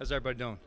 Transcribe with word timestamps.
How's 0.00 0.12
everybody 0.12 0.38
doing? 0.38 0.58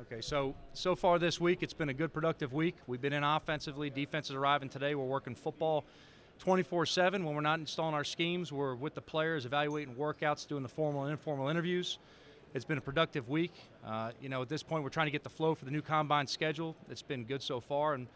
Okay, 0.00 0.22
so 0.22 0.54
so 0.72 0.96
far 0.96 1.18
this 1.18 1.38
week 1.38 1.62
it's 1.62 1.74
been 1.74 1.90
a 1.90 1.92
good 1.92 2.10
productive 2.10 2.54
week. 2.54 2.74
We've 2.86 3.02
been 3.02 3.12
in 3.12 3.22
offensively, 3.22 3.90
defense 3.90 4.30
is 4.30 4.34
arriving 4.34 4.70
today. 4.70 4.94
We're 4.94 5.04
working 5.04 5.34
football 5.34 5.84
24/7 6.42 7.22
when 7.22 7.34
we're 7.34 7.42
not 7.42 7.58
installing 7.58 7.92
our 7.92 8.02
schemes. 8.02 8.50
We're 8.50 8.74
with 8.74 8.94
the 8.94 9.02
players, 9.02 9.44
evaluating 9.44 9.94
workouts, 9.94 10.48
doing 10.48 10.62
the 10.62 10.70
formal 10.70 11.02
and 11.02 11.10
informal 11.10 11.48
interviews. 11.48 11.98
It's 12.54 12.64
been 12.64 12.78
a 12.78 12.80
productive 12.80 13.28
week. 13.28 13.52
Uh, 13.84 14.12
you 14.22 14.30
know, 14.30 14.40
at 14.40 14.48
this 14.48 14.62
point, 14.62 14.84
we're 14.84 14.88
trying 14.88 15.08
to 15.08 15.12
get 15.12 15.22
the 15.22 15.28
flow 15.28 15.54
for 15.54 15.66
the 15.66 15.70
new 15.70 15.82
combine 15.82 16.26
schedule. 16.26 16.76
It's 16.88 17.02
been 17.02 17.24
good 17.24 17.42
so 17.42 17.60
far, 17.60 17.92
and 17.92 18.06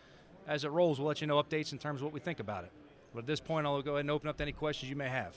as 0.49 0.65
it 0.65 0.71
rolls, 0.71 0.99
we'll 0.99 1.09
let 1.09 1.21
you 1.21 1.27
know 1.27 1.37
updates 1.37 1.73
in 1.73 1.79
terms 1.79 2.01
of 2.01 2.05
what 2.07 2.15
we 2.15 2.21
think 2.21 2.41
about 2.41 2.65
it. 2.65 2.73
But 3.13 3.19
at 3.19 3.27
this 3.27 3.41
point, 3.41 3.67
I'll 3.67 3.83
go 3.83 3.91
ahead 3.91 4.07
and 4.07 4.11
open 4.11 4.31
up 4.31 4.39
to 4.39 4.43
any 4.43 4.53
questions 4.53 4.89
you 4.89 4.97
may 4.97 5.11
have. 5.11 5.37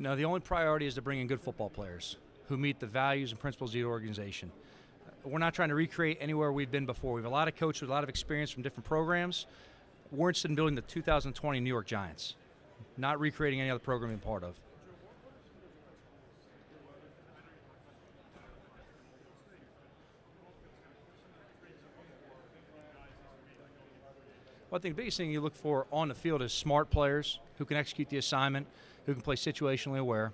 No, 0.00 0.16
the 0.16 0.24
only 0.24 0.40
priority 0.40 0.86
is 0.86 0.94
to 0.94 1.02
bring 1.02 1.20
in 1.20 1.26
good 1.26 1.42
football 1.42 1.68
players 1.68 2.16
who 2.48 2.56
meet 2.56 2.80
the 2.80 2.86
values 2.86 3.32
and 3.32 3.38
principles 3.38 3.70
of 3.70 3.74
the 3.74 3.84
organization. 3.84 4.50
We're 5.24 5.38
not 5.38 5.52
trying 5.52 5.68
to 5.68 5.74
recreate 5.74 6.16
anywhere 6.22 6.50
we've 6.52 6.70
been 6.70 6.86
before. 6.86 7.12
We 7.12 7.20
have 7.20 7.30
a 7.30 7.34
lot 7.34 7.48
of 7.48 7.56
coaches 7.56 7.82
with 7.82 7.90
a 7.90 7.92
lot 7.92 8.02
of 8.02 8.08
experience 8.08 8.50
from 8.50 8.62
different 8.62 8.86
programs. 8.86 9.44
We're 10.10 10.30
interested 10.30 10.50
in 10.50 10.54
building 10.54 10.74
the 10.74 10.80
2020 10.80 11.60
New 11.60 11.68
York 11.68 11.86
Giants, 11.86 12.34
not 12.96 13.20
recreating 13.20 13.60
any 13.60 13.68
other 13.68 13.78
program 13.78 14.10
we're 14.10 14.16
part 14.16 14.42
of. 14.42 14.54
Well, 24.70 24.78
I 24.78 24.82
think 24.82 24.94
the 24.94 25.02
biggest 25.02 25.16
thing 25.16 25.32
you 25.32 25.40
look 25.40 25.56
for 25.56 25.88
on 25.90 26.06
the 26.06 26.14
field 26.14 26.42
is 26.42 26.52
smart 26.52 26.90
players 26.90 27.40
who 27.58 27.64
can 27.64 27.76
execute 27.76 28.08
the 28.08 28.18
assignment, 28.18 28.68
who 29.04 29.14
can 29.14 29.20
play 29.20 29.34
situationally 29.34 29.98
aware, 29.98 30.32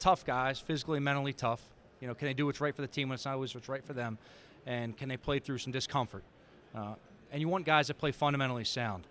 tough 0.00 0.24
guys, 0.26 0.58
physically 0.58 0.96
and 0.96 1.04
mentally 1.04 1.32
tough. 1.32 1.62
You 2.00 2.08
know, 2.08 2.14
can 2.14 2.26
they 2.26 2.34
do 2.34 2.46
what's 2.46 2.60
right 2.60 2.74
for 2.74 2.82
the 2.82 2.88
team 2.88 3.08
when 3.08 3.14
it's 3.14 3.24
not 3.24 3.34
always 3.34 3.54
what's 3.54 3.68
right 3.68 3.84
for 3.84 3.92
them, 3.92 4.18
and 4.66 4.96
can 4.96 5.08
they 5.08 5.16
play 5.16 5.38
through 5.38 5.58
some 5.58 5.72
discomfort? 5.72 6.24
Uh, 6.74 6.94
and 7.30 7.40
you 7.40 7.46
want 7.46 7.64
guys 7.64 7.86
that 7.86 7.96
play 7.96 8.10
fundamentally 8.10 8.64
sound. 8.64 9.06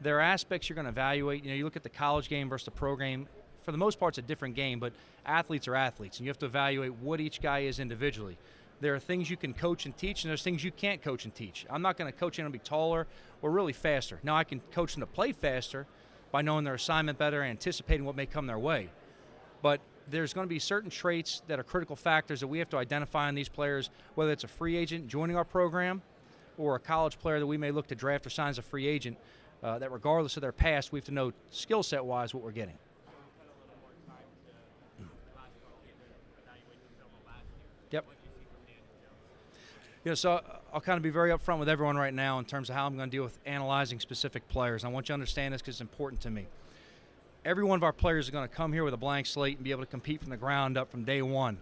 There 0.00 0.16
are 0.16 0.22
aspects 0.22 0.70
you're 0.70 0.74
going 0.74 0.86
to 0.86 0.90
evaluate. 0.90 1.44
You 1.44 1.50
know, 1.50 1.56
you 1.56 1.64
look 1.64 1.76
at 1.76 1.82
the 1.82 1.90
college 1.90 2.30
game 2.30 2.48
versus 2.48 2.64
the 2.64 2.70
pro 2.70 2.96
game. 2.96 3.28
For 3.62 3.72
the 3.72 3.78
most 3.78 4.00
part, 4.00 4.12
it's 4.12 4.24
a 4.24 4.26
different 4.26 4.54
game, 4.54 4.78
but 4.80 4.94
athletes 5.26 5.68
are 5.68 5.74
athletes, 5.74 6.16
and 6.16 6.24
you 6.24 6.30
have 6.30 6.38
to 6.38 6.46
evaluate 6.46 6.94
what 6.94 7.20
each 7.20 7.42
guy 7.42 7.60
is 7.60 7.78
individually. 7.78 8.38
There 8.80 8.94
are 8.94 9.00
things 9.00 9.28
you 9.28 9.36
can 9.36 9.54
coach 9.54 9.86
and 9.86 9.96
teach, 9.96 10.22
and 10.22 10.30
there's 10.30 10.42
things 10.42 10.62
you 10.62 10.70
can't 10.70 11.02
coach 11.02 11.24
and 11.24 11.34
teach. 11.34 11.66
I'm 11.68 11.82
not 11.82 11.96
going 11.96 12.10
to 12.10 12.16
coach 12.16 12.38
anyone 12.38 12.52
to 12.52 12.58
be 12.58 12.64
taller 12.64 13.06
or 13.42 13.50
really 13.50 13.72
faster. 13.72 14.20
Now, 14.22 14.36
I 14.36 14.44
can 14.44 14.60
coach 14.72 14.94
them 14.94 15.00
to 15.00 15.06
play 15.06 15.32
faster, 15.32 15.86
by 16.30 16.42
knowing 16.42 16.64
their 16.64 16.74
assignment 16.74 17.18
better 17.18 17.42
and 17.42 17.50
anticipating 17.50 18.04
what 18.04 18.16
may 18.16 18.26
come 18.26 18.46
their 18.46 18.58
way. 18.58 18.90
But 19.62 19.80
there's 20.08 20.32
going 20.32 20.46
to 20.46 20.48
be 20.48 20.58
certain 20.58 20.90
traits 20.90 21.42
that 21.48 21.58
are 21.58 21.64
critical 21.64 21.96
factors 21.96 22.40
that 22.40 22.46
we 22.46 22.58
have 22.58 22.70
to 22.70 22.78
identify 22.78 23.28
in 23.28 23.34
these 23.34 23.48
players, 23.48 23.90
whether 24.14 24.32
it's 24.32 24.44
a 24.44 24.48
free 24.48 24.76
agent 24.76 25.08
joining 25.08 25.36
our 25.36 25.44
program 25.44 26.02
or 26.56 26.74
a 26.74 26.80
college 26.80 27.18
player 27.18 27.38
that 27.38 27.46
we 27.46 27.56
may 27.56 27.70
look 27.70 27.86
to 27.88 27.94
draft 27.94 28.26
or 28.26 28.30
sign 28.30 28.50
as 28.50 28.58
a 28.58 28.62
free 28.62 28.86
agent, 28.86 29.16
uh, 29.62 29.78
that 29.78 29.92
regardless 29.92 30.36
of 30.36 30.40
their 30.40 30.52
past, 30.52 30.92
we 30.92 30.98
have 30.98 31.06
to 31.06 31.12
know 31.12 31.32
skill 31.50 31.82
set 31.82 32.04
wise 32.04 32.34
what 32.34 32.42
we're 32.42 32.50
getting. 32.50 32.78
You 40.08 40.12
know, 40.12 40.14
so 40.14 40.32
uh, 40.36 40.42
I'll 40.72 40.80
kind 40.80 40.96
of 40.96 41.02
be 41.02 41.10
very 41.10 41.32
upfront 41.32 41.58
with 41.58 41.68
everyone 41.68 41.98
right 41.98 42.14
now 42.14 42.38
in 42.38 42.46
terms 42.46 42.70
of 42.70 42.74
how 42.74 42.86
I'm 42.86 42.96
going 42.96 43.10
to 43.10 43.14
deal 43.14 43.24
with 43.24 43.38
analyzing 43.44 44.00
specific 44.00 44.48
players. 44.48 44.82
I 44.82 44.88
want 44.88 45.04
you 45.04 45.08
to 45.08 45.12
understand 45.12 45.52
this 45.52 45.60
because 45.60 45.74
it's 45.74 45.80
important 45.82 46.22
to 46.22 46.30
me. 46.30 46.46
Every 47.44 47.62
one 47.62 47.76
of 47.76 47.82
our 47.82 47.92
players 47.92 48.24
is 48.24 48.30
going 48.30 48.48
to 48.48 48.54
come 48.54 48.72
here 48.72 48.84
with 48.84 48.94
a 48.94 48.96
blank 48.96 49.26
slate 49.26 49.58
and 49.58 49.64
be 49.64 49.70
able 49.70 49.82
to 49.82 49.86
compete 49.86 50.22
from 50.22 50.30
the 50.30 50.38
ground 50.38 50.78
up 50.78 50.90
from 50.90 51.04
day 51.04 51.20
one. 51.20 51.58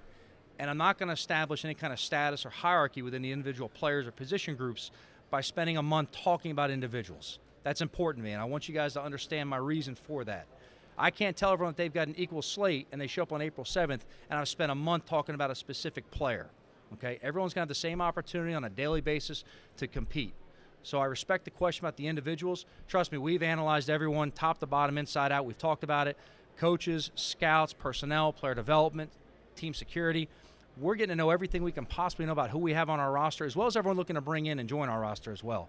And 0.61 0.71
I'm 0.71 0.77
not 0.77 0.97
going 0.97 1.09
to 1.09 1.13
establish 1.13 1.65
any 1.65 1.75
kind 1.75 1.93
of 1.93 1.99
status 1.99 2.47
or 2.47 2.51
hierarchy 2.51 3.03
within 3.03 3.21
the 3.21 3.33
individual 3.33 3.69
players 3.69 4.07
or 4.07 4.13
position 4.13 4.55
groups 4.55 4.93
by 5.29 5.41
spending 5.41 5.77
a 5.77 5.83
month 5.83 6.13
talking 6.13 6.53
about 6.53 6.71
individuals. 6.71 7.41
That's 7.65 7.81
important 7.81 8.23
to 8.23 8.29
me, 8.29 8.31
and 8.31 8.41
I 8.41 8.45
want 8.45 8.69
you 8.69 8.75
guys 8.75 8.93
to 8.93 9.03
understand 9.03 9.49
my 9.49 9.57
reason 9.57 9.97
for 9.97 10.23
that. 10.23 10.47
I 10.97 11.11
can't 11.11 11.37
tell 11.37 11.53
everyone 11.53 11.73
that 11.73 11.79
they've 11.79 11.93
got 11.93 12.07
an 12.07 12.15
equal 12.17 12.43
slate 12.43 12.87
and 12.93 13.01
they 13.01 13.09
show 13.09 13.23
up 13.23 13.33
on 13.33 13.43
April 13.43 13.65
7th 13.65 14.03
and 14.31 14.39
I've 14.39 14.49
spent 14.49 14.71
a 14.71 14.77
month 14.77 15.07
talking 15.07 15.35
about 15.35 15.51
a 15.51 15.57
specific 15.57 16.09
player. 16.13 16.47
Okay, 16.95 17.19
everyone's 17.23 17.53
to 17.55 17.61
have 17.61 17.69
the 17.69 17.75
same 17.75 18.01
opportunity 18.01 18.55
on 18.55 18.65
a 18.65 18.71
daily 18.71 19.01
basis 19.01 19.45
to 19.77 19.87
compete. 19.87 20.33
So 20.83 20.99
I 20.99 21.07
respect 21.07 21.45
the 21.45 21.51
question 21.51 21.85
about 21.85 21.97
the 21.97 22.07
individuals. 22.07 22.65
Trust 22.87 23.11
me, 23.11 23.19
we've 23.19 23.43
analyzed 23.43 23.91
everyone 23.91 24.31
top 24.31 24.59
to 24.59 24.67
bottom, 24.67 24.99
inside 24.99 25.33
out. 25.33 25.45
We've 25.45 25.59
talked 25.59 25.83
about 25.83 26.07
it. 26.07 26.17
Coaches, 26.59 27.11
scouts, 27.17 27.73
personnel, 27.73 28.33
player 28.33 28.55
development, 28.55 29.11
team 29.57 29.75
security. 29.75 30.29
We're 30.79 30.95
getting 30.95 31.11
to 31.11 31.17
know 31.17 31.31
everything 31.31 31.65
we 31.65 31.73
can 31.73 31.87
possibly 31.87 32.25
know 32.27 32.33
about 32.33 32.51
who 32.51 32.59
we 32.59 32.73
have 32.75 32.89
on 32.89 33.01
our 33.01 33.11
roster, 33.11 33.45
as 33.45 33.57
well 33.57 33.67
as 33.67 33.77
everyone 33.77 33.97
looking 33.97 34.15
to 34.15 34.21
bring 34.21 34.47
in 34.47 34.59
and 34.61 34.69
join 34.69 34.89
our 34.89 35.01
roster 35.01 35.33
as 35.33 35.43
well. 35.43 35.69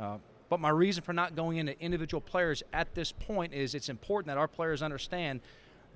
Uh, 0.00 0.16
but 0.48 0.60
my 0.60 0.70
reason 0.70 1.02
for 1.02 1.12
not 1.12 1.36
going 1.36 1.58
into 1.58 1.78
individual 1.80 2.20
players 2.20 2.62
at 2.72 2.94
this 2.94 3.12
point 3.12 3.52
is 3.52 3.74
it's 3.74 3.88
important 3.88 4.28
that 4.28 4.38
our 4.38 4.48
players 4.48 4.82
understand 4.82 5.40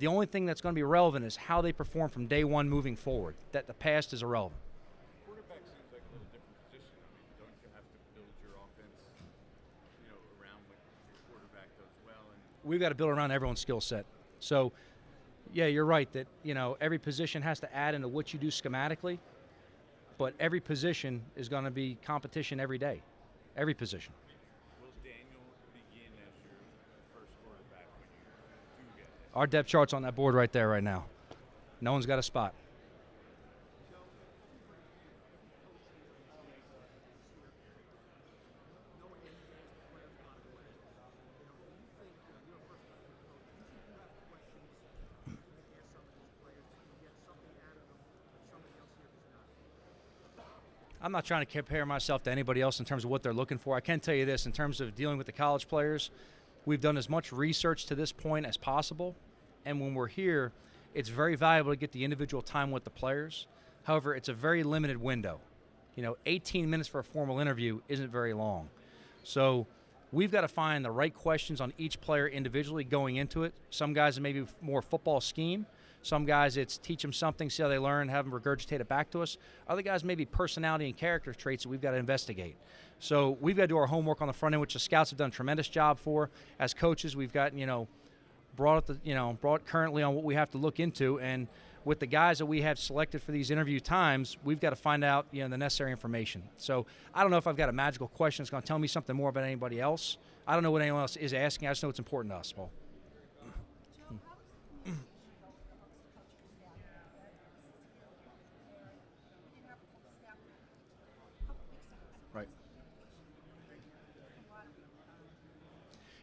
the 0.00 0.06
only 0.06 0.24
thing 0.24 0.46
that's 0.46 0.62
going 0.62 0.74
to 0.74 0.78
be 0.78 0.82
relevant 0.82 1.26
is 1.26 1.36
how 1.36 1.60
they 1.60 1.72
perform 1.72 2.08
from 2.08 2.26
day 2.26 2.42
one 2.42 2.68
moving 2.68 2.96
forward. 2.96 3.34
That 3.52 3.66
the 3.66 3.74
past 3.74 4.14
is 4.14 4.22
irrelevant. 4.22 4.58
Quarterback 5.26 5.58
seems 5.58 5.92
like 5.92 6.00
a 6.00 6.12
little 6.12 6.26
different 6.32 6.56
position. 6.72 6.96
I 6.96 7.12
mean, 7.12 7.28
don't 7.38 7.52
you 7.62 7.68
have 7.74 7.84
to 7.84 7.98
build 8.16 8.32
your 8.42 8.56
offense, 8.56 8.96
you 10.00 10.08
know, 10.08 10.16
around 10.40 10.58
what 10.68 10.80
your 11.12 11.20
quarterback 11.28 11.68
does 11.76 11.92
well? 12.06 12.24
And 12.32 12.40
We've 12.64 12.80
got 12.80 12.88
to 12.88 12.94
build 12.94 13.10
around 13.10 13.30
everyone's 13.30 13.60
skill 13.60 13.82
set. 13.82 14.06
So, 14.40 14.72
yeah, 15.52 15.66
you're 15.66 15.84
right 15.84 16.10
that 16.14 16.26
you 16.44 16.54
know 16.54 16.78
every 16.80 16.98
position 16.98 17.42
has 17.42 17.60
to 17.60 17.76
add 17.76 17.94
into 17.94 18.08
what 18.08 18.32
you 18.32 18.38
do 18.38 18.48
schematically, 18.48 19.18
but 20.16 20.32
every 20.40 20.60
position 20.60 21.20
is 21.36 21.50
going 21.50 21.64
to 21.64 21.70
be 21.70 21.98
competition 22.02 22.58
every 22.58 22.78
day, 22.78 23.02
every 23.54 23.74
position. 23.74 24.14
Our 29.34 29.46
depth 29.46 29.68
chart's 29.68 29.92
on 29.92 30.02
that 30.02 30.16
board 30.16 30.34
right 30.34 30.52
there 30.52 30.68
right 30.68 30.82
now. 30.82 31.04
No 31.80 31.92
one's 31.92 32.06
got 32.06 32.18
a 32.18 32.22
spot. 32.22 32.52
I'm 51.02 51.12
not 51.12 51.24
trying 51.24 51.40
to 51.40 51.50
compare 51.50 51.86
myself 51.86 52.22
to 52.24 52.30
anybody 52.30 52.60
else 52.60 52.78
in 52.78 52.84
terms 52.84 53.04
of 53.04 53.10
what 53.10 53.22
they're 53.22 53.32
looking 53.32 53.56
for. 53.56 53.74
I 53.74 53.80
can 53.80 54.00
tell 54.00 54.14
you 54.14 54.26
this 54.26 54.44
in 54.44 54.52
terms 54.52 54.82
of 54.82 54.94
dealing 54.94 55.16
with 55.16 55.26
the 55.26 55.32
college 55.32 55.66
players, 55.66 56.10
We've 56.66 56.80
done 56.80 56.96
as 56.96 57.08
much 57.08 57.32
research 57.32 57.86
to 57.86 57.94
this 57.94 58.12
point 58.12 58.46
as 58.46 58.56
possible, 58.56 59.16
and 59.64 59.80
when 59.80 59.94
we're 59.94 60.08
here, 60.08 60.52
it's 60.94 61.08
very 61.08 61.36
valuable 61.36 61.72
to 61.72 61.76
get 61.76 61.92
the 61.92 62.04
individual 62.04 62.42
time 62.42 62.70
with 62.70 62.84
the 62.84 62.90
players. 62.90 63.46
However, 63.84 64.14
it's 64.14 64.28
a 64.28 64.34
very 64.34 64.62
limited 64.62 64.98
window. 64.98 65.40
You 65.96 66.02
know, 66.02 66.16
18 66.26 66.68
minutes 66.68 66.88
for 66.88 66.98
a 66.98 67.04
formal 67.04 67.40
interview 67.40 67.80
isn't 67.88 68.10
very 68.10 68.32
long. 68.32 68.68
So 69.24 69.66
we've 70.12 70.30
got 70.30 70.42
to 70.42 70.48
find 70.48 70.84
the 70.84 70.90
right 70.90 71.14
questions 71.14 71.60
on 71.60 71.72
each 71.78 72.00
player 72.00 72.28
individually 72.28 72.84
going 72.84 73.16
into 73.16 73.44
it. 73.44 73.54
Some 73.70 73.92
guys 73.92 74.18
are 74.18 74.20
maybe 74.20 74.44
more 74.60 74.82
football 74.82 75.20
scheme. 75.20 75.66
Some 76.02 76.24
guys, 76.24 76.56
it's 76.56 76.78
teach 76.78 77.02
them 77.02 77.12
something, 77.12 77.50
see 77.50 77.62
how 77.62 77.68
they 77.68 77.78
learn, 77.78 78.08
have 78.08 78.24
them 78.24 78.38
regurgitate 78.38 78.80
it 78.80 78.88
back 78.88 79.10
to 79.10 79.22
us. 79.22 79.36
Other 79.68 79.82
guys, 79.82 80.02
maybe 80.02 80.24
personality 80.24 80.86
and 80.86 80.96
character 80.96 81.34
traits 81.34 81.64
that 81.64 81.68
we've 81.68 81.80
got 81.80 81.90
to 81.90 81.98
investigate. 81.98 82.56
So 83.00 83.36
we've 83.40 83.56
got 83.56 83.64
to 83.64 83.68
do 83.68 83.76
our 83.76 83.86
homework 83.86 84.22
on 84.22 84.26
the 84.26 84.32
front 84.32 84.54
end, 84.54 84.60
which 84.60 84.74
the 84.74 84.78
scouts 84.78 85.10
have 85.10 85.18
done 85.18 85.28
a 85.28 85.32
tremendous 85.32 85.68
job 85.68 85.98
for. 85.98 86.30
As 86.58 86.72
coaches, 86.72 87.16
we've 87.16 87.32
got 87.32 87.54
you 87.54 87.66
know 87.66 87.86
brought 88.56 88.78
up 88.78 88.86
the 88.86 88.98
you 89.04 89.14
know 89.14 89.36
brought 89.40 89.66
currently 89.66 90.02
on 90.02 90.14
what 90.14 90.24
we 90.24 90.34
have 90.34 90.50
to 90.52 90.58
look 90.58 90.80
into, 90.80 91.20
and 91.20 91.48
with 91.84 91.98
the 91.98 92.06
guys 92.06 92.38
that 92.38 92.46
we 92.46 92.62
have 92.62 92.78
selected 92.78 93.22
for 93.22 93.32
these 93.32 93.50
interview 93.50 93.80
times, 93.80 94.36
we've 94.44 94.60
got 94.60 94.70
to 94.70 94.76
find 94.76 95.04
out 95.04 95.26
you 95.32 95.42
know 95.42 95.48
the 95.48 95.58
necessary 95.58 95.90
information. 95.90 96.42
So 96.56 96.86
I 97.14 97.22
don't 97.22 97.30
know 97.30 97.38
if 97.38 97.46
I've 97.46 97.56
got 97.56 97.68
a 97.68 97.72
magical 97.72 98.08
question 98.08 98.42
that's 98.42 98.50
going 98.50 98.62
to 98.62 98.66
tell 98.66 98.78
me 98.78 98.88
something 98.88 99.14
more 99.14 99.28
about 99.28 99.44
anybody 99.44 99.80
else. 99.80 100.16
I 100.46 100.54
don't 100.54 100.62
know 100.62 100.70
what 100.70 100.82
anyone 100.82 101.02
else 101.02 101.16
is 101.16 101.34
asking. 101.34 101.68
I 101.68 101.72
just 101.72 101.82
know 101.82 101.90
it's 101.90 101.98
important 101.98 102.32
to 102.32 102.38
us, 102.38 102.52
Paul. 102.52 102.70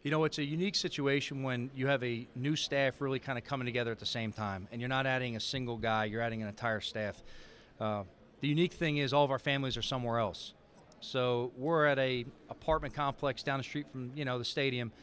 You 0.07 0.12
know, 0.12 0.24
it's 0.24 0.38
a 0.38 0.45
unique 0.45 0.75
situation 0.75 1.44
when 1.44 1.69
you 1.75 1.88
have 1.88 2.01
a 2.01 2.25
new 2.33 2.56
staff 2.56 3.01
really 3.01 3.19
kind 3.19 3.38
of 3.38 3.44
coming 3.44 3.65
together 3.65 3.92
at 3.92 4.00
the 4.00 4.06
same 4.06 4.31
time, 4.31 4.65
and 4.71 4.80
you're 4.80 4.88
not 4.88 5.06
adding 5.06 5.36
a 5.36 5.39
single 5.42 5.75
guy, 5.75 6.06
you're 6.06 6.21
adding 6.21 6.42
an 6.42 6.48
entire 6.48 6.80
staff. 6.80 7.21
Uh, 7.77 8.04
The 8.39 8.48
unique 8.48 8.71
thing 8.71 9.00
is 9.00 9.12
all 9.12 9.25
of 9.25 9.31
our 9.31 9.38
families 9.38 9.75
are 9.75 9.81
somewhere 9.81 10.18
else. 10.19 10.54
So 11.01 11.51
we're 11.57 11.86
at 11.88 12.00
a 12.00 12.25
apartment 12.50 12.94
complex 12.94 13.44
down 13.44 13.57
the 13.57 13.65
street 13.65 13.86
from 13.92 14.13
you 14.15 14.24
know 14.24 14.39
the 14.39 14.45
stadium, 14.45 14.94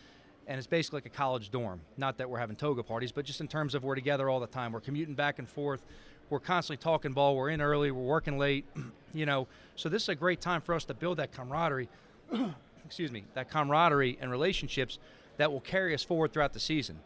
and 0.46 0.56
it's 0.56 0.66
basically 0.66 0.96
like 1.02 1.06
a 1.06 1.10
college 1.10 1.50
dorm. 1.50 1.82
Not 1.98 2.16
that 2.16 2.30
we're 2.30 2.38
having 2.38 2.56
toga 2.56 2.82
parties, 2.82 3.12
but 3.12 3.26
just 3.26 3.42
in 3.42 3.46
terms 3.46 3.74
of 3.74 3.84
we're 3.84 3.96
together 3.96 4.30
all 4.30 4.40
the 4.40 4.46
time. 4.46 4.72
We're 4.72 4.80
commuting 4.80 5.14
back 5.14 5.38
and 5.38 5.46
forth. 5.46 5.84
We're 6.30 6.40
constantly 6.40 6.82
talking 6.82 7.12
ball. 7.12 7.36
We're 7.36 7.50
in 7.50 7.60
early. 7.60 7.90
We're 7.90 8.00
working 8.00 8.38
late. 8.38 8.64
you 9.12 9.26
know, 9.26 9.48
so 9.76 9.90
this 9.90 10.04
is 10.04 10.08
a 10.08 10.14
great 10.14 10.40
time 10.40 10.62
for 10.62 10.74
us 10.74 10.86
to 10.86 10.94
build 10.94 11.18
that 11.18 11.30
camaraderie. 11.30 11.90
excuse 12.84 13.10
me, 13.10 13.24
that 13.34 13.50
camaraderie 13.50 14.18
and 14.20 14.30
relationships 14.30 14.98
that 15.36 15.50
will 15.50 15.60
carry 15.60 15.94
us 15.94 16.02
forward 16.02 16.32
throughout 16.32 16.52
the 16.52 16.60
season. 16.60 16.98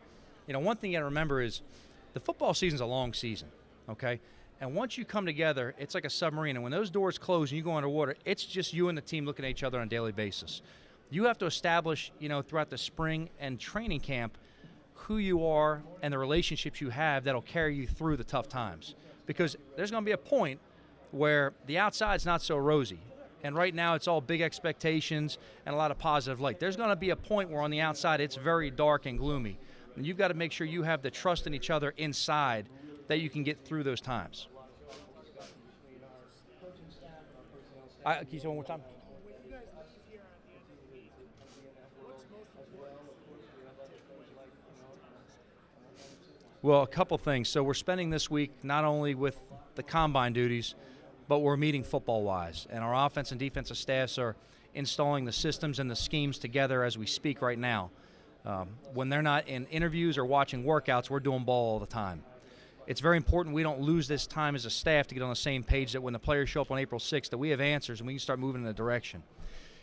You 0.46 0.52
know, 0.52 0.60
one 0.60 0.76
thing 0.76 0.90
you 0.90 0.96
got 0.96 1.00
to 1.00 1.06
remember 1.06 1.40
is 1.40 1.62
the 2.14 2.20
football 2.20 2.54
season's 2.54 2.80
a 2.80 2.86
long 2.86 3.12
season. 3.14 3.48
Okay, 3.88 4.20
and 4.60 4.74
once 4.74 4.98
you 4.98 5.04
come 5.04 5.24
together, 5.24 5.74
it's 5.78 5.94
like 5.94 6.04
a 6.04 6.10
submarine. 6.10 6.56
And 6.56 6.62
when 6.62 6.72
those 6.72 6.90
doors 6.90 7.16
close 7.16 7.50
and 7.50 7.56
you 7.56 7.64
go 7.64 7.74
underwater, 7.74 8.16
it's 8.24 8.44
just 8.44 8.72
you 8.74 8.88
and 8.88 8.98
the 8.98 9.02
team 9.02 9.24
looking 9.24 9.44
at 9.44 9.50
each 9.50 9.62
other 9.62 9.78
on 9.78 9.86
a 9.86 9.90
daily 9.90 10.12
basis. 10.12 10.62
You 11.10 11.24
have 11.24 11.38
to 11.38 11.46
establish, 11.46 12.12
you 12.18 12.28
know, 12.28 12.42
throughout 12.42 12.68
the 12.68 12.76
spring 12.76 13.30
and 13.40 13.58
training 13.58 14.00
camp 14.00 14.36
who 14.94 15.18
you 15.18 15.46
are 15.46 15.82
and 16.02 16.12
the 16.12 16.18
relationships 16.18 16.80
you 16.80 16.90
have 16.90 17.24
that'll 17.24 17.40
carry 17.40 17.74
you 17.74 17.86
through 17.86 18.16
the 18.16 18.24
tough 18.24 18.48
times. 18.48 18.94
Because 19.26 19.56
there's 19.76 19.90
going 19.90 20.02
to 20.02 20.06
be 20.06 20.12
a 20.12 20.18
point 20.18 20.60
where 21.12 21.54
the 21.66 21.78
outside's 21.78 22.26
not 22.26 22.42
so 22.42 22.56
rosy. 22.56 22.98
And 23.44 23.54
right 23.54 23.74
now 23.74 23.94
it's 23.94 24.08
all 24.08 24.20
big 24.20 24.40
expectations 24.40 25.38
and 25.64 25.74
a 25.74 25.78
lot 25.78 25.90
of 25.90 25.98
positive 25.98 26.40
light. 26.40 26.58
There's 26.58 26.76
going 26.76 26.90
to 26.90 26.96
be 26.96 27.10
a 27.10 27.16
point 27.16 27.50
where 27.50 27.62
on 27.62 27.70
the 27.70 27.80
outside 27.80 28.20
it's 28.20 28.36
very 28.36 28.70
dark 28.70 29.06
and 29.06 29.18
gloomy. 29.18 29.58
And 29.96 30.06
you've 30.06 30.18
got 30.18 30.28
to 30.28 30.34
make 30.34 30.52
sure 30.52 30.66
you 30.66 30.82
have 30.82 31.02
the 31.02 31.10
trust 31.10 31.46
in 31.46 31.54
each 31.54 31.70
other 31.70 31.94
inside 31.96 32.66
that 33.08 33.20
you 33.20 33.30
can 33.30 33.42
get 33.42 33.64
through 33.64 33.82
those 33.84 34.00
times. 34.00 34.48
I, 38.04 38.14
can 38.16 38.28
you 38.30 38.40
say 38.40 38.48
one 38.48 38.56
more 38.56 38.64
time? 38.64 38.80
Well, 46.60 46.82
a 46.82 46.86
couple 46.86 47.16
things. 47.18 47.48
So 47.48 47.62
we're 47.62 47.74
spending 47.74 48.10
this 48.10 48.28
week 48.30 48.50
not 48.62 48.84
only 48.84 49.14
with 49.14 49.38
the 49.76 49.82
combine 49.82 50.32
duties, 50.32 50.74
but 51.28 51.40
we're 51.40 51.56
meeting 51.56 51.84
football 51.84 52.22
wise. 52.22 52.66
And 52.70 52.82
our 52.82 53.06
offense 53.06 53.30
and 53.30 53.38
defensive 53.38 53.76
staffs 53.76 54.18
are 54.18 54.34
installing 54.74 55.24
the 55.24 55.32
systems 55.32 55.78
and 55.78 55.90
the 55.90 55.96
schemes 55.96 56.38
together 56.38 56.82
as 56.82 56.98
we 56.98 57.06
speak 57.06 57.42
right 57.42 57.58
now. 57.58 57.90
Um, 58.44 58.70
when 58.94 59.08
they're 59.08 59.22
not 59.22 59.46
in 59.46 59.66
interviews 59.66 60.16
or 60.16 60.24
watching 60.24 60.64
workouts, 60.64 61.10
we're 61.10 61.20
doing 61.20 61.44
ball 61.44 61.72
all 61.72 61.78
the 61.78 61.86
time. 61.86 62.22
It's 62.86 63.00
very 63.00 63.18
important 63.18 63.54
we 63.54 63.62
don't 63.62 63.80
lose 63.80 64.08
this 64.08 64.26
time 64.26 64.54
as 64.54 64.64
a 64.64 64.70
staff 64.70 65.08
to 65.08 65.14
get 65.14 65.22
on 65.22 65.28
the 65.28 65.36
same 65.36 65.62
page 65.62 65.92
that 65.92 66.00
when 66.00 66.14
the 66.14 66.18
players 66.18 66.48
show 66.48 66.62
up 66.62 66.70
on 66.70 66.78
April 66.78 66.98
6th 66.98 67.28
that 67.28 67.36
we 67.36 67.50
have 67.50 67.60
answers 67.60 68.00
and 68.00 68.06
we 68.06 68.14
can 68.14 68.20
start 68.20 68.38
moving 68.38 68.62
in 68.62 68.66
the 68.66 68.72
direction. 68.72 69.22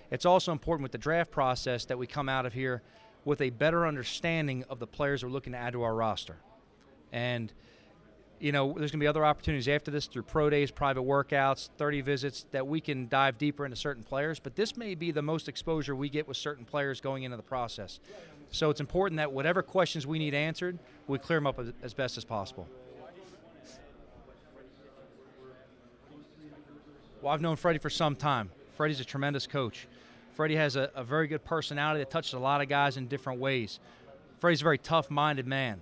It's 0.09 0.25
also 0.25 0.51
important 0.51 0.83
with 0.83 0.91
the 0.91 0.97
draft 0.97 1.29
process 1.29 1.85
that 1.85 1.99
we 1.99 2.07
come 2.07 2.27
out 2.27 2.47
of 2.47 2.53
here 2.53 2.81
with 3.23 3.41
a 3.41 3.51
better 3.51 3.85
understanding 3.85 4.63
of 4.69 4.79
the 4.79 4.87
players 4.87 5.23
we're 5.23 5.29
looking 5.29 5.53
to 5.53 5.59
add 5.59 5.73
to 5.73 5.83
our 5.83 5.93
roster. 5.93 6.37
And 7.11 7.53
you 8.45 8.51
know, 8.51 8.67
there's 8.77 8.91
going 8.91 8.99
to 8.99 9.03
be 9.03 9.07
other 9.07 9.25
opportunities 9.25 9.67
after 9.67 9.89
this 9.89 10.05
through 10.05 10.21
pro 10.21 10.51
days, 10.51 10.69
private 10.69 11.01
workouts, 11.01 11.69
30 11.79 12.01
visits 12.01 12.45
that 12.51 12.67
we 12.67 12.79
can 12.79 13.07
dive 13.07 13.39
deeper 13.39 13.65
into 13.65 13.75
certain 13.75 14.03
players. 14.03 14.37
But 14.37 14.55
this 14.55 14.77
may 14.77 14.93
be 14.93 15.09
the 15.09 15.23
most 15.23 15.49
exposure 15.49 15.95
we 15.95 16.09
get 16.09 16.27
with 16.27 16.37
certain 16.37 16.63
players 16.63 17.01
going 17.01 17.23
into 17.23 17.37
the 17.37 17.43
process. 17.43 17.99
So 18.51 18.69
it's 18.69 18.79
important 18.79 19.17
that 19.17 19.31
whatever 19.31 19.63
questions 19.63 20.05
we 20.05 20.19
need 20.19 20.35
answered, 20.35 20.77
we 21.07 21.17
clear 21.17 21.39
them 21.39 21.47
up 21.47 21.59
as 21.81 21.95
best 21.95 22.19
as 22.19 22.23
possible. 22.23 22.67
Well, 27.23 27.33
I've 27.33 27.41
known 27.41 27.55
Freddie 27.55 27.79
for 27.79 27.89
some 27.89 28.15
time. 28.15 28.51
Freddie's 28.77 28.99
a 28.99 29.05
tremendous 29.05 29.47
coach. 29.47 29.87
Freddie 30.35 30.57
has 30.57 30.75
a, 30.75 30.91
a 30.93 31.03
very 31.03 31.25
good 31.27 31.43
personality 31.43 32.01
that 32.01 32.11
touches 32.11 32.33
a 32.33 32.39
lot 32.39 32.61
of 32.61 32.69
guys 32.69 32.95
in 32.97 33.07
different 33.07 33.39
ways. 33.39 33.79
Freddie's 34.39 34.61
a 34.61 34.65
very 34.65 34.77
tough 34.77 35.09
minded 35.09 35.47
man 35.47 35.81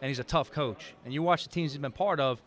and 0.00 0.08
he's 0.08 0.18
a 0.18 0.24
tough 0.24 0.50
coach. 0.50 0.94
And 1.04 1.12
you 1.12 1.22
watch 1.22 1.42
the 1.44 1.50
teams 1.50 1.72
he's 1.72 1.80
been 1.80 1.92
part 1.92 2.20
of, 2.20 2.42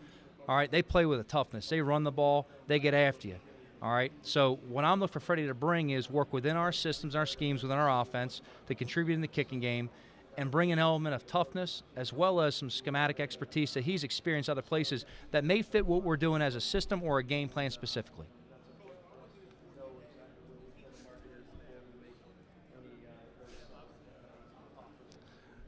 all 0.48 0.56
right, 0.56 0.72
they 0.72 0.82
play 0.82 1.06
with 1.06 1.20
a 1.20 1.24
toughness. 1.24 1.70
They 1.70 1.82
run 1.82 2.04
the 2.04 2.12
ball, 2.12 2.48
they 2.68 2.80
get 2.80 2.94
after 2.94 3.28
you. 3.28 3.36
All 3.82 3.92
right. 3.92 4.12
So 4.22 4.60
what 4.68 4.86
I'm 4.86 5.00
looking 5.00 5.14
for 5.14 5.20
Freddie 5.20 5.48
to 5.48 5.56
bring 5.56 5.90
is 5.90 6.10
work 6.10 6.32
within 6.34 6.56
our 6.56 6.72
systems, 6.72 7.16
our 7.16 7.26
schemes, 7.26 7.64
within 7.64 7.78
our 7.78 8.02
offense 8.02 8.42
to 8.68 8.76
contribute 8.76 9.16
in 9.16 9.22
the 9.22 9.28
kicking 9.28 9.60
game 9.60 9.90
and 10.38 10.52
bring 10.52 10.72
an 10.72 10.80
element 10.80 11.16
of 11.16 11.26
toughness 11.26 11.84
as 11.96 12.14
well 12.14 12.42
as 12.42 12.56
some 12.56 12.70
schematic 12.70 13.20
expertise 13.20 13.74
that 13.74 13.84
he's 13.84 14.04
experienced 14.04 14.50
other 14.50 14.62
places 14.62 15.06
that 15.32 15.44
may 15.44 15.62
fit 15.62 15.86
what 15.86 16.04
we're 16.04 16.18
doing 16.18 16.42
as 16.42 16.56
a 16.56 16.62
system 16.62 17.02
or 17.04 17.20
a 17.20 17.24
game 17.24 17.50
plan 17.50 17.72
specifically. 17.72 18.28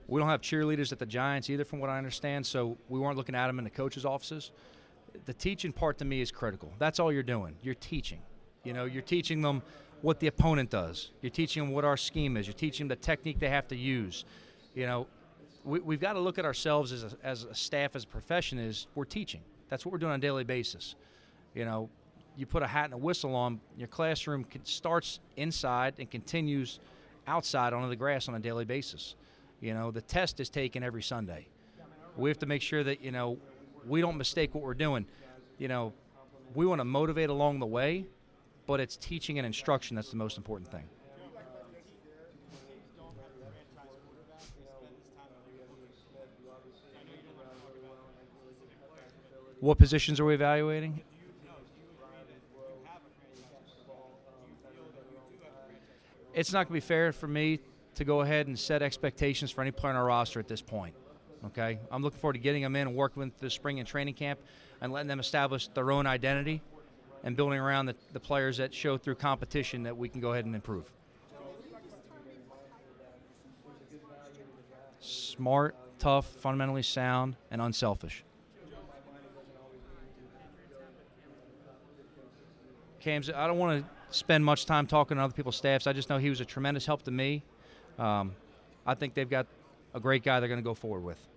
We 0.07 0.19
don't 0.19 0.29
have 0.29 0.41
cheerleaders 0.41 0.91
at 0.91 0.99
the 0.99 1.05
Giants 1.05 1.49
either, 1.49 1.63
from 1.63 1.79
what 1.79 1.89
I 1.89 1.97
understand. 1.97 2.45
So 2.45 2.77
we 2.89 2.99
weren't 2.99 3.17
looking 3.17 3.35
at 3.35 3.47
them 3.47 3.57
in 3.57 3.63
the 3.63 3.69
coaches' 3.69 4.05
offices. 4.05 4.51
The 5.25 5.33
teaching 5.33 5.71
part 5.71 5.97
to 5.99 6.05
me 6.05 6.21
is 6.21 6.31
critical. 6.31 6.73
That's 6.79 6.99
all 6.99 7.11
you're 7.11 7.23
doing. 7.23 7.55
You're 7.61 7.75
teaching. 7.75 8.19
You 8.63 8.73
know, 8.73 8.85
you're 8.85 9.01
teaching 9.01 9.41
them 9.41 9.61
what 10.01 10.19
the 10.19 10.27
opponent 10.27 10.69
does. 10.69 11.11
You're 11.21 11.29
teaching 11.29 11.63
them 11.63 11.73
what 11.73 11.85
our 11.85 11.97
scheme 11.97 12.35
is. 12.37 12.47
You're 12.47 12.53
teaching 12.53 12.87
them 12.87 12.97
the 12.97 13.01
technique 13.01 13.39
they 13.39 13.49
have 13.49 13.67
to 13.69 13.75
use. 13.75 14.25
You 14.75 14.85
know, 14.85 15.07
we, 15.63 15.95
have 15.95 16.01
got 16.01 16.13
to 16.13 16.19
look 16.19 16.37
at 16.37 16.45
ourselves 16.45 16.91
as 16.91 17.03
a, 17.03 17.11
as 17.23 17.43
a 17.43 17.55
staff, 17.55 17.95
as 17.95 18.03
a 18.03 18.07
profession, 18.07 18.59
is 18.59 18.87
we're 18.95 19.05
teaching. 19.05 19.41
That's 19.69 19.85
what 19.85 19.91
we're 19.91 19.99
doing 19.99 20.11
on 20.11 20.19
a 20.19 20.21
daily 20.21 20.43
basis. 20.43 20.95
You 21.55 21.65
know, 21.65 21.89
you 22.35 22.45
put 22.45 22.63
a 22.63 22.67
hat 22.67 22.85
and 22.85 22.93
a 22.93 22.97
whistle 22.97 23.35
on, 23.35 23.61
your 23.77 23.87
classroom 23.87 24.45
starts 24.63 25.19
inside 25.37 25.95
and 25.99 26.09
continues 26.09 26.79
outside 27.27 27.73
onto 27.73 27.87
the 27.89 27.95
grass 27.95 28.27
on 28.27 28.35
a 28.35 28.39
daily 28.39 28.65
basis. 28.65 29.15
You 29.63 29.73
know, 29.73 29.91
the 29.91 30.01
test 30.01 30.41
is 30.41 30.49
taken 30.49 30.83
every 30.83 31.01
Sunday. 31.01 31.47
We 32.17 32.29
have 32.29 32.37
to 32.39 32.45
make 32.45 32.61
sure 32.61 32.83
that, 32.83 32.99
you 32.99 33.11
know, 33.11 33.37
we 33.87 34.01
don't 34.01 34.17
mistake 34.17 34.53
what 34.53 34.61
we're 34.61 34.73
doing. 34.73 35.05
You 35.57 35.69
know, 35.69 35.93
we 36.53 36.65
want 36.65 36.81
to 36.81 36.85
motivate 36.85 37.29
along 37.29 37.59
the 37.59 37.65
way, 37.65 38.05
but 38.67 38.81
it's 38.81 38.97
teaching 38.97 39.39
and 39.39 39.47
instruction 39.47 39.95
that's 39.95 40.09
the 40.09 40.17
most 40.17 40.35
important 40.35 40.69
thing. 40.69 40.83
What 49.61 49.77
positions 49.77 50.19
are 50.19 50.25
we 50.25 50.33
evaluating? 50.33 51.03
It's 56.33 56.51
not 56.51 56.67
going 56.67 56.81
to 56.81 56.85
be 56.85 56.85
fair 56.85 57.13
for 57.13 57.29
me 57.29 57.61
to 57.95 58.05
go 58.05 58.21
ahead 58.21 58.47
and 58.47 58.57
set 58.57 58.81
expectations 58.81 59.51
for 59.51 59.61
any 59.61 59.71
player 59.71 59.93
on 59.93 59.99
our 59.99 60.05
roster 60.05 60.39
at 60.39 60.47
this 60.47 60.61
point. 60.61 60.95
Okay, 61.45 61.79
I'm 61.91 62.01
looking 62.01 62.19
forward 62.19 62.33
to 62.33 62.39
getting 62.39 62.63
them 62.63 62.75
in 62.75 62.87
and 62.87 62.95
working 62.95 63.21
with 63.21 63.37
the 63.39 63.49
spring 63.49 63.79
and 63.79 63.87
training 63.87 64.13
camp 64.13 64.39
and 64.81 64.93
letting 64.93 65.09
them 65.09 65.19
establish 65.19 65.67
their 65.69 65.91
own 65.91 66.07
identity 66.07 66.61
and 67.23 67.35
building 67.35 67.59
around 67.59 67.85
the, 67.85 67.95
the 68.13 68.19
players 68.19 68.57
that 68.57 68.73
show 68.73 68.97
through 68.97 69.15
competition 69.15 69.83
that 69.83 69.95
we 69.95 70.07
can 70.07 70.21
go 70.21 70.31
ahead 70.31 70.45
and 70.45 70.55
improve. 70.55 70.89
Smart, 74.99 75.75
tough, 75.99 76.25
fundamentally 76.25 76.81
sound, 76.81 77.35
and 77.51 77.61
unselfish. 77.61 78.23
Cams, 83.01 83.29
I 83.29 83.47
don't 83.47 83.57
want 83.57 83.83
to 83.83 84.17
spend 84.17 84.45
much 84.45 84.65
time 84.65 84.87
talking 84.87 85.17
to 85.17 85.23
other 85.23 85.33
people's 85.33 85.57
staffs. 85.57 85.87
I 85.87 85.93
just 85.93 86.09
know 86.09 86.17
he 86.17 86.29
was 86.29 86.39
a 86.39 86.45
tremendous 86.45 86.85
help 86.85 87.01
to 87.03 87.11
me 87.11 87.43
um, 87.99 88.33
I 88.85 88.93
think 88.95 89.13
they've 89.13 89.29
got 89.29 89.47
a 89.93 89.99
great 89.99 90.23
guy 90.23 90.39
they're 90.39 90.49
going 90.49 90.59
to 90.59 90.63
go 90.63 90.73
forward 90.73 91.03
with. 91.03 91.27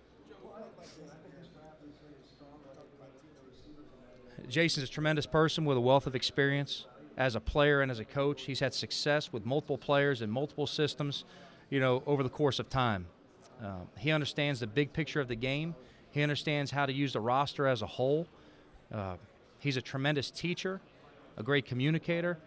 Jason's 4.49 4.89
a 4.89 4.93
tremendous 4.93 5.27
person 5.27 5.65
with 5.65 5.77
a 5.77 5.81
wealth 5.81 6.07
of 6.07 6.15
experience 6.15 6.87
as 7.17 7.35
a 7.35 7.41
player 7.41 7.81
and 7.81 7.91
as 7.91 7.99
a 7.99 8.05
coach. 8.05 8.43
He's 8.43 8.61
had 8.61 8.75
success 8.75 9.33
with 9.33 9.45
multiple 9.45 9.79
players 9.79 10.23
and 10.23 10.31
multiple 10.31 10.67
systems, 10.67 11.25
you 11.71 11.81
know, 11.81 12.03
over 12.07 12.23
the 12.23 12.29
course 12.29 12.59
of 12.59 12.69
time. 12.69 13.07
Uh, 13.63 13.81
he 13.99 14.13
understands 14.13 14.61
the 14.61 14.67
big 14.67 14.93
picture 14.93 15.21
of 15.21 15.29
the 15.29 15.35
game. 15.35 15.75
He 16.11 16.23
understands 16.23 16.71
how 16.71 16.87
to 16.87 16.93
use 16.93 17.15
the 17.15 17.21
roster 17.21 17.67
as 17.67 17.83
a 17.83 17.87
whole. 17.87 18.27
Uh, 18.93 19.17
he's 19.59 19.77
a 19.77 19.83
tremendous 19.83 20.31
teacher, 20.31 20.81
a 21.37 21.43
great 21.43 21.65
communicator, 21.65 22.39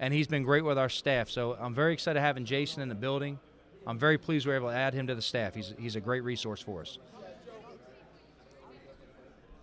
and 0.00 0.12
he's 0.12 0.26
been 0.26 0.42
great 0.42 0.64
with 0.64 0.78
our 0.78 0.88
staff. 0.88 1.30
So 1.30 1.56
I'm 1.58 1.74
very 1.74 1.92
excited 1.92 2.20
having 2.20 2.44
Jason 2.44 2.82
in 2.82 2.88
the 2.88 2.94
building. 2.94 3.38
I'm 3.86 3.98
very 3.98 4.18
pleased 4.18 4.46
we 4.46 4.52
are 4.52 4.56
able 4.56 4.68
to 4.68 4.74
add 4.74 4.94
him 4.94 5.06
to 5.06 5.14
the 5.14 5.22
staff. 5.22 5.54
He's, 5.54 5.74
he's 5.78 5.96
a 5.96 6.00
great 6.00 6.24
resource 6.24 6.60
for 6.60 6.80
us. 6.80 6.98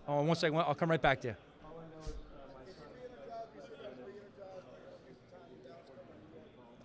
Oh, 0.06 0.22
one 0.22 0.36
second. 0.36 0.56
I'll 0.58 0.74
come 0.74 0.90
right 0.90 1.00
back 1.00 1.20
to 1.22 1.28
you. 1.28 1.36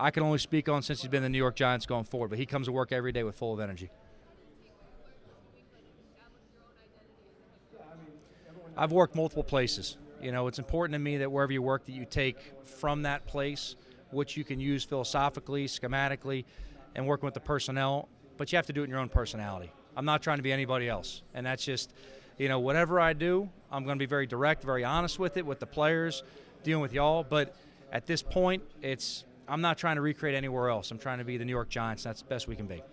I 0.02 0.12
can 0.12 0.24
only 0.24 0.38
speak 0.38 0.70
on 0.70 0.82
since 0.82 1.02
he's 1.02 1.12
been 1.12 1.24
the 1.24 1.30
New 1.30 1.38
York 1.38 1.56
Giants 1.56 1.86
going 1.86 2.06
forward, 2.06 2.30
but 2.30 2.40
he 2.40 2.46
comes 2.46 2.68
to 2.68 2.72
work 2.72 2.94
every 2.94 3.12
day 3.12 3.24
with 3.24 3.36
full 3.36 3.54
of 3.54 3.60
energy. 3.60 3.90
I've 8.78 8.94
worked 8.94 9.14
multiple 9.14 9.44
places. 9.44 9.98
You 10.22 10.32
know, 10.32 10.48
it's 10.48 10.60
important 10.60 10.94
to 10.94 11.00
me 11.00 11.18
that 11.18 11.32
wherever 11.32 11.54
you 11.54 11.62
work, 11.62 11.86
that 11.86 11.94
you 11.94 12.06
take 12.06 12.38
from 12.66 13.04
that 13.04 13.26
place 13.26 13.76
what 14.12 14.36
you 14.36 14.44
can 14.44 14.60
use 14.60 14.84
philosophically, 14.84 15.66
schematically, 15.68 16.46
and 16.96 17.06
working 17.06 17.26
with 17.26 17.34
the 17.34 17.40
personnel. 17.40 18.10
But 18.38 18.52
you 18.52 18.58
have 18.58 18.66
to 18.66 18.74
do 18.74 18.82
it 18.82 18.86
in 18.86 18.90
your 18.90 19.00
own 19.00 19.10
personality. 19.10 19.72
I'm 19.96 20.06
not 20.06 20.22
trying 20.22 20.38
to 20.38 20.44
be 20.44 20.52
anybody 20.52 20.90
else, 20.90 21.24
and 21.34 21.46
that's 21.46 21.64
just, 21.64 21.94
you 22.38 22.48
know, 22.48 22.60
whatever 22.60 23.00
I 23.00 23.14
do, 23.14 23.50
I'm 23.72 23.84
going 23.84 23.98
to 23.98 24.00
be 24.00 24.08
very 24.08 24.26
direct, 24.26 24.64
very 24.64 24.84
honest 24.84 25.20
with 25.20 25.38
it, 25.38 25.46
with 25.46 25.60
the 25.60 25.66
players, 25.66 26.24
dealing 26.64 26.82
with 26.82 26.94
y'all. 26.94 27.24
But 27.24 27.56
at 27.92 28.06
this 28.06 28.22
point, 28.22 28.64
it's 28.82 29.26
I'm 29.48 29.62
not 29.62 29.78
trying 29.78 29.96
to 29.96 30.02
recreate 30.02 30.36
anywhere 30.36 30.70
else. 30.70 30.92
I'm 30.92 31.00
trying 31.00 31.18
to 31.18 31.26
be 31.26 31.38
the 31.38 31.46
New 31.46 31.52
York 31.52 31.70
Giants. 31.70 32.04
That's 32.04 32.22
the 32.22 32.28
best 32.28 32.48
we 32.48 32.56
can 32.56 32.66
be. 32.66 32.84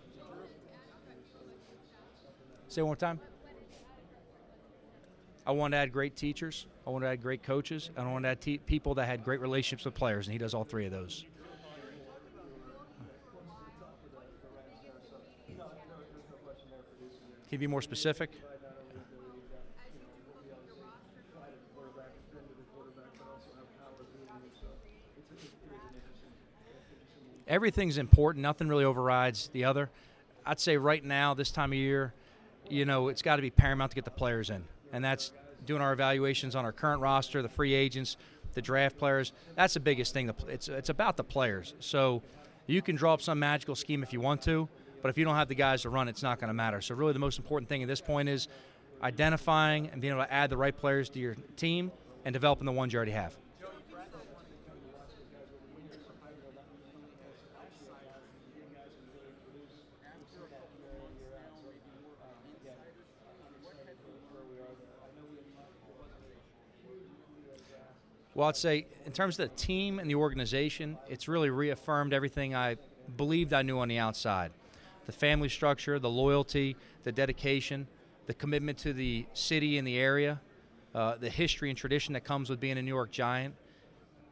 Say 2.68 2.82
one 2.82 2.88
more 2.88 2.96
time. 2.96 3.20
I 5.46 5.52
want 5.52 5.72
to 5.72 5.78
add 5.78 5.92
great 5.92 6.16
teachers. 6.16 6.66
I 6.86 6.90
want 6.90 7.04
to 7.04 7.08
add 7.08 7.22
great 7.22 7.42
coaches. 7.42 7.90
I 7.96 8.02
want 8.04 8.24
to 8.24 8.30
add 8.30 8.40
te- 8.40 8.58
people 8.58 8.94
that 8.94 9.06
had 9.06 9.24
great 9.24 9.40
relationships 9.40 9.84
with 9.84 9.94
players, 9.94 10.26
and 10.26 10.32
he 10.32 10.38
does 10.38 10.54
all 10.54 10.64
three 10.64 10.86
of 10.86 10.90
those. 10.90 11.24
Can 17.48 17.52
you 17.52 17.58
be 17.58 17.66
more 17.68 17.82
specific? 17.82 18.30
Everything's 27.46 27.98
important. 27.98 28.42
Nothing 28.42 28.66
really 28.66 28.84
overrides 28.84 29.48
the 29.52 29.64
other. 29.64 29.90
I'd 30.44 30.58
say 30.58 30.76
right 30.76 31.04
now, 31.04 31.34
this 31.34 31.52
time 31.52 31.70
of 31.70 31.78
year, 31.78 32.12
you 32.68 32.84
know, 32.84 33.06
it's 33.06 33.22
got 33.22 33.36
to 33.36 33.42
be 33.42 33.50
paramount 33.50 33.92
to 33.92 33.94
get 33.94 34.04
the 34.04 34.10
players 34.10 34.50
in, 34.50 34.64
and 34.96 35.04
that's 35.04 35.32
doing 35.66 35.82
our 35.82 35.92
evaluations 35.92 36.56
on 36.56 36.64
our 36.64 36.72
current 36.72 37.02
roster, 37.02 37.42
the 37.42 37.48
free 37.48 37.74
agents, 37.74 38.16
the 38.54 38.62
draft 38.62 38.96
players. 38.96 39.32
That's 39.54 39.74
the 39.74 39.80
biggest 39.80 40.14
thing. 40.14 40.32
It's 40.48 40.68
it's 40.68 40.88
about 40.88 41.18
the 41.18 41.24
players. 41.24 41.74
So 41.80 42.22
you 42.66 42.80
can 42.80 42.96
draw 42.96 43.12
up 43.12 43.20
some 43.20 43.38
magical 43.38 43.74
scheme 43.74 44.02
if 44.02 44.12
you 44.12 44.20
want 44.20 44.40
to, 44.42 44.68
but 45.02 45.10
if 45.10 45.18
you 45.18 45.24
don't 45.24 45.36
have 45.36 45.48
the 45.48 45.54
guys 45.54 45.82
to 45.82 45.90
run, 45.90 46.08
it's 46.08 46.22
not 46.22 46.40
going 46.40 46.48
to 46.48 46.54
matter. 46.54 46.80
So 46.80 46.94
really, 46.94 47.12
the 47.12 47.18
most 47.18 47.38
important 47.38 47.68
thing 47.68 47.82
at 47.82 47.88
this 47.88 48.00
point 48.00 48.28
is 48.28 48.48
identifying 49.02 49.90
and 49.92 50.00
being 50.00 50.14
able 50.14 50.24
to 50.24 50.32
add 50.32 50.48
the 50.48 50.56
right 50.56 50.76
players 50.76 51.10
to 51.10 51.18
your 51.18 51.36
team 51.56 51.92
and 52.24 52.32
developing 52.32 52.64
the 52.64 52.72
ones 52.72 52.92
you 52.92 52.96
already 52.96 53.12
have. 53.12 53.36
Well, 68.36 68.50
I'd 68.50 68.56
say 68.56 68.86
in 69.06 69.12
terms 69.12 69.38
of 69.38 69.48
the 69.48 69.56
team 69.56 69.98
and 69.98 70.10
the 70.10 70.16
organization, 70.16 70.98
it's 71.08 71.26
really 71.26 71.48
reaffirmed 71.48 72.12
everything 72.12 72.54
I 72.54 72.76
believed 73.16 73.54
I 73.54 73.62
knew 73.62 73.78
on 73.78 73.88
the 73.88 73.96
outside. 73.96 74.52
The 75.06 75.12
family 75.12 75.48
structure, 75.48 75.98
the 75.98 76.10
loyalty, 76.10 76.76
the 77.04 77.12
dedication, 77.12 77.86
the 78.26 78.34
commitment 78.34 78.76
to 78.80 78.92
the 78.92 79.24
city 79.32 79.78
and 79.78 79.88
the 79.88 79.96
area, 79.96 80.38
uh, 80.94 81.16
the 81.16 81.30
history 81.30 81.70
and 81.70 81.78
tradition 81.78 82.12
that 82.12 82.24
comes 82.24 82.50
with 82.50 82.60
being 82.60 82.76
a 82.76 82.82
New 82.82 82.92
York 82.92 83.10
Giant. 83.10 83.54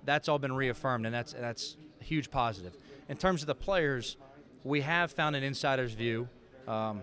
That's 0.05 0.29
all 0.29 0.39
been 0.39 0.53
reaffirmed, 0.53 1.07
and 1.07 1.15
that's 1.15 1.33
that's 1.33 1.79
a 2.03 2.05
huge 2.05 2.31
positive. 2.31 2.77
In 3.09 3.17
terms 3.17 3.41
of 3.41 3.47
the 3.47 3.55
players, 3.55 4.19
we 4.65 4.83
have 4.83 5.13
found 5.13 5.35
an 5.35 5.43
insider's 5.43 5.95
view. 5.95 6.29
Um, 6.69 7.01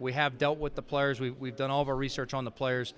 we 0.00 0.12
have 0.14 0.36
dealt 0.36 0.58
with 0.58 0.74
the 0.74 0.82
players. 0.82 1.20
We've, 1.20 1.38
we've 1.38 1.54
done 1.54 1.70
all 1.70 1.82
of 1.82 1.88
our 1.88 1.94
research 1.94 2.34
on 2.34 2.44
the 2.44 2.50
players. 2.50 2.92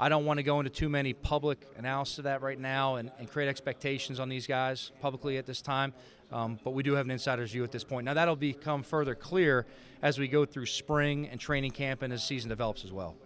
I 0.00 0.08
don't 0.08 0.24
want 0.24 0.38
to 0.38 0.44
go 0.44 0.60
into 0.60 0.70
too 0.70 0.88
many 0.88 1.12
public 1.12 1.66
analysis 1.76 2.18
of 2.18 2.24
that 2.24 2.40
right 2.40 2.58
now 2.58 2.96
and, 2.96 3.10
and 3.18 3.28
create 3.28 3.48
expectations 3.48 4.20
on 4.20 4.28
these 4.28 4.46
guys 4.46 4.92
publicly 5.00 5.38
at 5.38 5.46
this 5.46 5.60
time. 5.60 5.92
Um, 6.30 6.58
but 6.62 6.70
we 6.70 6.82
do 6.82 6.92
have 6.92 7.06
an 7.06 7.10
insider's 7.10 7.50
view 7.50 7.64
at 7.64 7.72
this 7.72 7.82
point. 7.82 8.04
Now 8.04 8.14
that'll 8.14 8.36
become 8.36 8.82
further 8.82 9.14
clear 9.14 9.66
as 10.02 10.18
we 10.18 10.28
go 10.28 10.44
through 10.44 10.66
spring 10.66 11.28
and 11.28 11.40
training 11.40 11.72
camp 11.72 12.02
and 12.02 12.12
as 12.12 12.22
season 12.22 12.48
develops 12.48 12.84
as 12.84 12.92
well. 12.92 13.16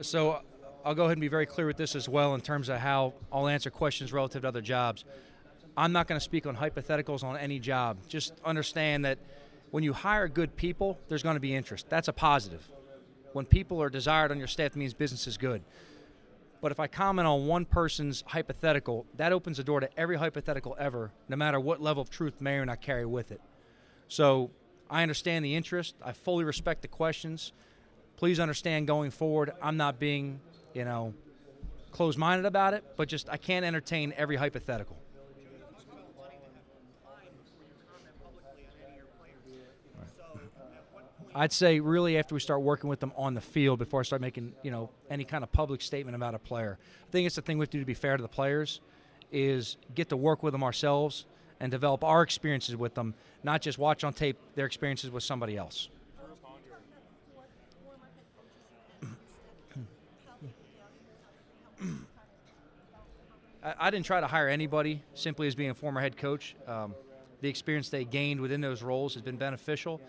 So 0.00 0.40
I'll 0.84 0.94
go 0.94 1.04
ahead 1.04 1.12
and 1.12 1.20
be 1.20 1.28
very 1.28 1.46
clear 1.46 1.66
with 1.66 1.76
this 1.76 1.94
as 1.94 2.08
well 2.08 2.34
in 2.34 2.40
terms 2.40 2.68
of 2.68 2.78
how 2.78 3.14
I'll 3.32 3.48
answer 3.48 3.70
questions 3.70 4.12
relative 4.12 4.42
to 4.42 4.48
other 4.48 4.60
jobs. 4.60 5.04
I'm 5.76 5.92
not 5.92 6.06
going 6.06 6.18
to 6.18 6.24
speak 6.24 6.46
on 6.46 6.56
hypotheticals 6.56 7.24
on 7.24 7.36
any 7.36 7.58
job. 7.58 7.98
Just 8.08 8.34
understand 8.44 9.04
that 9.04 9.18
when 9.70 9.82
you 9.82 9.92
hire 9.92 10.28
good 10.28 10.54
people, 10.56 10.98
there's 11.08 11.22
going 11.22 11.34
to 11.34 11.40
be 11.40 11.54
interest. 11.54 11.88
That's 11.88 12.08
a 12.08 12.12
positive. 12.12 12.68
When 13.32 13.44
people 13.44 13.82
are 13.82 13.90
desired 13.90 14.30
on 14.30 14.38
your 14.38 14.46
staff, 14.46 14.76
means 14.76 14.94
business 14.94 15.26
is 15.26 15.36
good. 15.36 15.62
But 16.60 16.70
if 16.70 16.78
I 16.78 16.86
comment 16.86 17.26
on 17.26 17.46
one 17.46 17.64
person's 17.64 18.22
hypothetical, 18.26 19.04
that 19.16 19.32
opens 19.32 19.56
the 19.56 19.64
door 19.64 19.80
to 19.80 19.98
every 19.98 20.16
hypothetical 20.16 20.76
ever, 20.78 21.10
no 21.28 21.36
matter 21.36 21.58
what 21.58 21.82
level 21.82 22.00
of 22.00 22.08
truth 22.08 22.40
may 22.40 22.56
or 22.56 22.64
not 22.64 22.80
carry 22.80 23.04
with 23.04 23.32
it. 23.32 23.40
So 24.08 24.50
I 24.88 25.02
understand 25.02 25.44
the 25.44 25.56
interest. 25.56 25.96
I 26.02 26.12
fully 26.12 26.44
respect 26.44 26.82
the 26.82 26.88
questions. 26.88 27.52
Please 28.16 28.38
understand 28.38 28.86
going 28.86 29.10
forward, 29.10 29.52
I'm 29.60 29.76
not 29.76 29.98
being, 29.98 30.40
you 30.72 30.84
know, 30.84 31.14
closed 31.90 32.16
minded 32.16 32.46
about 32.46 32.74
it, 32.74 32.84
but 32.96 33.08
just 33.08 33.28
I 33.28 33.36
can't 33.36 33.64
entertain 33.64 34.14
every 34.16 34.36
hypothetical. 34.36 34.96
I'd 41.34 41.52
say 41.52 41.80
really 41.80 42.16
after 42.16 42.34
we 42.34 42.40
start 42.40 42.62
working 42.62 42.88
with 42.88 43.00
them 43.00 43.12
on 43.16 43.34
the 43.34 43.40
field 43.40 43.80
before 43.80 44.00
I 44.00 44.02
start 44.04 44.22
making 44.22 44.52
you 44.62 44.70
know 44.70 44.90
any 45.10 45.24
kind 45.24 45.42
of 45.42 45.50
public 45.50 45.82
statement 45.82 46.14
about 46.14 46.34
a 46.34 46.38
player. 46.38 46.78
I 47.08 47.10
think 47.10 47.26
it's 47.26 47.36
the 47.36 47.42
thing 47.42 47.58
we 47.58 47.62
have 47.62 47.70
to 47.70 47.76
do 47.78 47.80
to 47.80 47.86
be 47.86 47.94
fair 47.94 48.16
to 48.16 48.22
the 48.22 48.28
players 48.28 48.80
is 49.32 49.76
get 49.94 50.10
to 50.10 50.16
work 50.16 50.42
with 50.44 50.52
them 50.52 50.62
ourselves 50.62 51.26
and 51.58 51.72
develop 51.72 52.04
our 52.04 52.22
experiences 52.22 52.76
with 52.76 52.94
them, 52.94 53.14
not 53.42 53.62
just 53.62 53.78
watch 53.78 54.04
on 54.04 54.12
tape 54.12 54.36
their 54.54 54.66
experiences 54.66 55.10
with 55.10 55.24
somebody 55.24 55.56
else. 55.56 55.88
I, 63.78 63.90
didn't 63.90 64.04
try 64.04 64.20
to 64.20 64.26
hire 64.26 64.48
anybody 64.48 65.00
simply 65.14 65.46
as 65.46 65.54
being 65.54 65.70
a 65.70 65.74
former 65.74 66.00
head 66.00 66.18
coach. 66.18 66.54
Um, 66.68 66.94
the 67.40 67.48
experience 67.48 67.88
they 67.88 68.04
gained 68.04 68.40
within 68.40 68.60
those 68.60 68.82
roles 68.82 69.14
has 69.14 69.22
been 69.22 69.38
beneficial. 69.38 70.02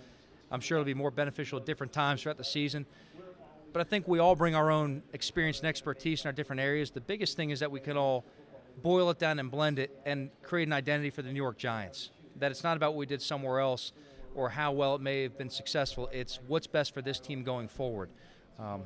I'm 0.52 0.62
sure 0.62 0.78
it'll 0.78 0.86
be 0.86 0.94
more 0.94 1.12
beneficial 1.12 1.60
at 1.60 1.66
different 1.66 1.94
times 1.94 2.22
throughout 2.22 2.38
the 2.38 2.44
season. 2.44 2.86
But 3.74 3.82
I 3.82 3.84
think 3.84 4.08
we 4.08 4.20
all 4.20 4.36
bring 4.36 4.56
our 4.56 4.72
own 4.72 5.04
experience 5.12 5.60
and 5.60 5.68
expertise 5.68 6.22
in 6.22 6.28
our 6.28 6.34
different 6.34 6.62
areas. 6.62 6.92
The 6.92 7.02
biggest 7.02 7.36
thing 7.36 7.50
is 7.50 7.60
that 7.60 7.70
we 7.70 7.80
can 7.80 7.98
all 7.98 8.24
boil 8.82 9.10
it 9.10 9.20
down 9.20 9.40
and 9.40 9.52
blend 9.52 9.80
it 9.80 10.00
and 10.06 10.30
create 10.44 10.68
an 10.68 10.74
identity 10.74 11.10
for 11.10 11.22
the 11.22 11.30
New 11.30 11.42
York 11.42 11.58
Giants. 11.58 12.12
That 12.38 12.52
it's 12.52 12.64
not 12.64 12.78
about 12.78 12.92
what 12.92 13.00
we 13.00 13.06
did 13.06 13.22
somewhere 13.22 13.60
else 13.60 13.92
or 14.34 14.50
how 14.50 14.72
well 14.72 14.96
it 14.96 15.02
may 15.02 15.24
have 15.24 15.38
been 15.38 15.50
successful. 15.50 16.10
It's 16.14 16.40
what's 16.48 16.68
best 16.68 16.94
for 16.94 17.02
this 17.02 17.20
team 17.20 17.44
going 17.44 17.68
forward. 17.68 18.10
Um, 18.60 18.84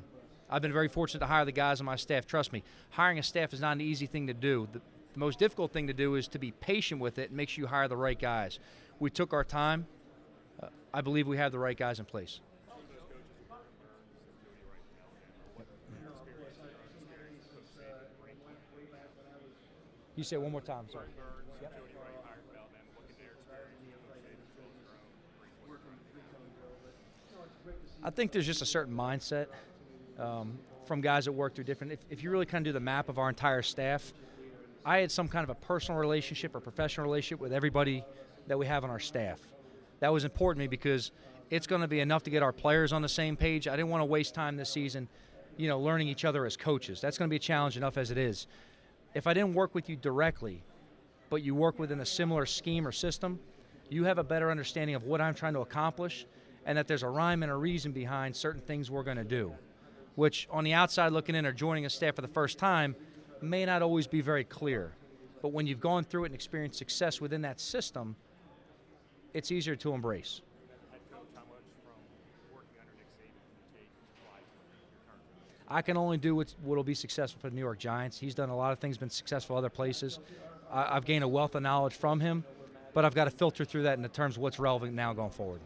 I've 0.49 0.61
been 0.61 0.73
very 0.73 0.87
fortunate 0.87 1.19
to 1.19 1.27
hire 1.27 1.45
the 1.45 1.51
guys 1.51 1.79
on 1.79 1.85
my 1.85 1.95
staff. 1.95 2.25
Trust 2.25 2.53
me, 2.53 2.63
hiring 2.89 3.19
a 3.19 3.23
staff 3.23 3.53
is 3.53 3.61
not 3.61 3.73
an 3.73 3.81
easy 3.81 4.07
thing 4.07 4.27
to 4.27 4.33
do. 4.33 4.67
The, 4.71 4.81
the 5.13 5.19
most 5.19 5.37
difficult 5.39 5.71
thing 5.71 5.87
to 5.87 5.93
do 5.93 6.15
is 6.15 6.27
to 6.29 6.39
be 6.39 6.51
patient 6.51 7.01
with 7.01 7.19
it 7.19 7.29
and 7.29 7.37
make 7.37 7.49
sure 7.49 7.63
you 7.63 7.67
hire 7.67 7.87
the 7.87 7.97
right 7.97 8.17
guys. 8.17 8.59
We 8.99 9.09
took 9.09 9.33
our 9.33 9.43
time. 9.43 9.85
I 10.93 11.01
believe 11.01 11.27
we 11.27 11.37
have 11.37 11.51
the 11.51 11.59
right 11.59 11.77
guys 11.77 11.99
in 11.99 12.05
place. 12.05 12.39
You 20.15 20.23
say 20.25 20.35
one 20.35 20.51
more 20.51 20.59
time, 20.59 20.85
sorry. 20.91 21.05
Yep. 21.61 21.73
I 28.03 28.09
think 28.09 28.31
there's 28.31 28.45
just 28.45 28.61
a 28.61 28.65
certain 28.65 28.93
mindset 28.93 29.47
um, 30.17 30.57
from 30.85 30.99
guys 30.99 31.25
that 31.25 31.31
work 31.31 31.55
through 31.55 31.63
different. 31.65 31.93
If, 31.93 31.99
if 32.09 32.23
you 32.23 32.31
really 32.31 32.45
kind 32.45 32.65
of 32.65 32.71
do 32.71 32.73
the 32.73 32.81
map 32.81 33.07
of 33.07 33.17
our 33.17 33.29
entire 33.29 33.61
staff, 33.61 34.11
I 34.83 34.99
had 34.99 35.11
some 35.11 35.29
kind 35.29 35.43
of 35.43 35.49
a 35.49 35.55
personal 35.55 35.99
relationship 36.01 36.53
or 36.53 36.59
professional 36.59 37.05
relationship 37.05 37.39
with 37.39 37.53
everybody 37.53 38.03
that 38.47 38.57
we 38.57 38.65
have 38.65 38.83
on 38.83 38.89
our 38.89 38.99
staff 38.99 39.39
that 39.99 40.13
was 40.13 40.23
important 40.23 40.59
to 40.59 40.63
me 40.63 40.67
because 40.67 41.11
it's 41.49 41.67
going 41.67 41.81
to 41.81 41.87
be 41.87 41.99
enough 41.99 42.23
to 42.23 42.29
get 42.29 42.43
our 42.43 42.53
players 42.53 42.93
on 42.93 43.01
the 43.01 43.09
same 43.09 43.35
page. 43.35 43.67
I 43.67 43.75
didn't 43.75 43.89
want 43.89 44.01
to 44.01 44.05
waste 44.05 44.33
time 44.33 44.55
this 44.55 44.69
season, 44.69 45.07
you 45.57 45.67
know, 45.67 45.79
learning 45.79 46.07
each 46.07 46.25
other 46.25 46.45
as 46.45 46.55
coaches. 46.55 47.01
That's 47.01 47.17
going 47.17 47.27
to 47.27 47.29
be 47.29 47.37
a 47.37 47.39
challenge 47.39 47.77
enough 47.77 47.97
as 47.97 48.11
it 48.11 48.17
is. 48.17 48.47
If 49.13 49.27
I 49.27 49.33
didn't 49.33 49.53
work 49.53 49.73
with 49.73 49.89
you 49.89 49.95
directly, 49.95 50.63
but 51.29 51.43
you 51.43 51.55
work 51.55 51.79
within 51.79 51.99
a 51.99 52.05
similar 52.05 52.45
scheme 52.45 52.87
or 52.87 52.91
system, 52.91 53.39
you 53.89 54.03
have 54.03 54.19
a 54.19 54.23
better 54.23 54.51
understanding 54.51 54.95
of 54.95 55.03
what 55.03 55.19
I'm 55.19 55.33
trying 55.33 55.53
to 55.53 55.61
accomplish 55.61 56.25
and 56.65 56.77
that 56.77 56.87
there's 56.87 57.03
a 57.03 57.09
rhyme 57.09 57.41
and 57.41 57.51
a 57.51 57.55
reason 57.55 57.91
behind 57.91 58.35
certain 58.35 58.61
things 58.61 58.91
we're 58.91 59.03
going 59.03 59.17
to 59.17 59.23
do, 59.23 59.51
which 60.15 60.47
on 60.51 60.63
the 60.63 60.73
outside 60.73 61.11
looking 61.11 61.35
in 61.35 61.45
or 61.45 61.51
joining 61.51 61.85
a 61.85 61.89
staff 61.89 62.15
for 62.15 62.21
the 62.21 62.27
first 62.27 62.59
time 62.59 62.95
may 63.41 63.65
not 63.65 63.81
always 63.81 64.05
be 64.05 64.21
very 64.21 64.43
clear. 64.43 64.93
But 65.41 65.51
when 65.51 65.65
you've 65.65 65.79
gone 65.79 66.03
through 66.03 66.25
it 66.25 66.27
and 66.27 66.35
experienced 66.35 66.77
success 66.77 67.19
within 67.19 67.41
that 67.41 67.59
system– 67.59 68.15
it's 69.33 69.51
easier 69.51 69.75
to 69.77 69.93
embrace. 69.93 70.41
I 75.69 75.83
can 75.83 75.97
only 75.97 76.17
do 76.17 76.43
what'll 76.63 76.83
be 76.83 76.95
successful 76.95 77.39
for 77.39 77.49
the 77.49 77.55
New 77.55 77.61
York 77.61 77.77
Giants. 77.77 78.17
He's 78.17 78.33
done 78.33 78.49
a 78.49 78.57
lot 78.57 78.73
of 78.73 78.79
things, 78.79 78.97
been 78.97 79.11
successful 79.11 79.55
other 79.55 79.69
places. 79.69 80.19
I, 80.71 80.95
I've 80.95 81.05
gained 81.05 81.23
a 81.23 81.27
wealth 81.27 81.53
of 81.53 81.61
knowledge 81.61 81.93
from 81.93 82.19
him, 82.19 82.43
but 82.93 83.05
I've 83.05 83.13
got 83.13 83.25
to 83.25 83.29
filter 83.29 83.63
through 83.65 83.83
that 83.83 83.93
in 83.93 84.01
the 84.01 84.09
terms 84.09 84.35
of 84.35 84.41
what's 84.41 84.57
relevant 84.57 84.93
now 84.95 85.13
going 85.13 85.29
forward. 85.29 85.61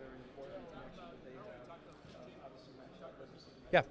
Yeah. 3.71 3.81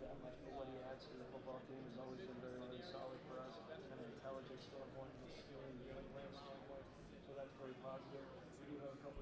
what 0.53 0.69
he 0.69 0.77
adds 0.85 1.09
to 1.09 1.17
the 1.17 1.25
football 1.33 1.59
team 1.65 1.81
has 1.81 1.97
always 1.97 2.21
been 2.21 2.39
very, 2.45 2.61
very 2.61 2.85
solid 2.93 3.19
for 3.27 3.41
us 3.41 3.57
from 3.67 3.99
an 3.99 4.05
intelligence 4.13 4.69
standpoint, 4.69 5.11
from 5.17 5.27
a 5.27 5.33
skill 5.33 5.65
and 5.65 5.75
game 5.81 6.07
plan 6.13 6.29
standpoint. 6.29 6.87
So 7.25 7.33
that's 7.41 7.57
very 7.57 7.75
positive. 7.81 8.23
We 8.63 8.77
do 8.77 8.85
have 8.85 8.95
a 8.95 9.01
couple 9.01 9.22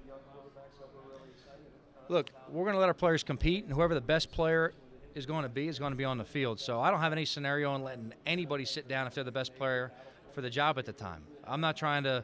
Look, 2.09 2.29
we're 2.49 2.65
going 2.65 2.73
to 2.73 2.79
let 2.79 2.89
our 2.89 2.93
players 2.93 3.23
compete, 3.23 3.63
and 3.63 3.73
whoever 3.73 3.93
the 3.93 4.01
best 4.01 4.31
player 4.31 4.73
is 5.15 5.25
going 5.25 5.43
to 5.43 5.49
be 5.49 5.67
is 5.67 5.79
going 5.79 5.93
to 5.93 5.97
be 5.97 6.03
on 6.03 6.17
the 6.17 6.25
field. 6.25 6.59
So 6.59 6.81
I 6.81 6.91
don't 6.91 6.99
have 6.99 7.13
any 7.13 7.25
scenario 7.25 7.71
on 7.71 7.83
letting 7.83 8.13
anybody 8.25 8.65
sit 8.65 8.87
down 8.87 9.07
if 9.07 9.13
they're 9.13 9.23
the 9.23 9.31
best 9.31 9.55
player 9.55 9.91
for 10.33 10.41
the 10.41 10.49
job 10.49 10.77
at 10.77 10.85
the 10.85 10.93
time. 10.93 11.23
I'm 11.45 11.61
not 11.61 11.77
trying 11.77 12.03
to 12.03 12.23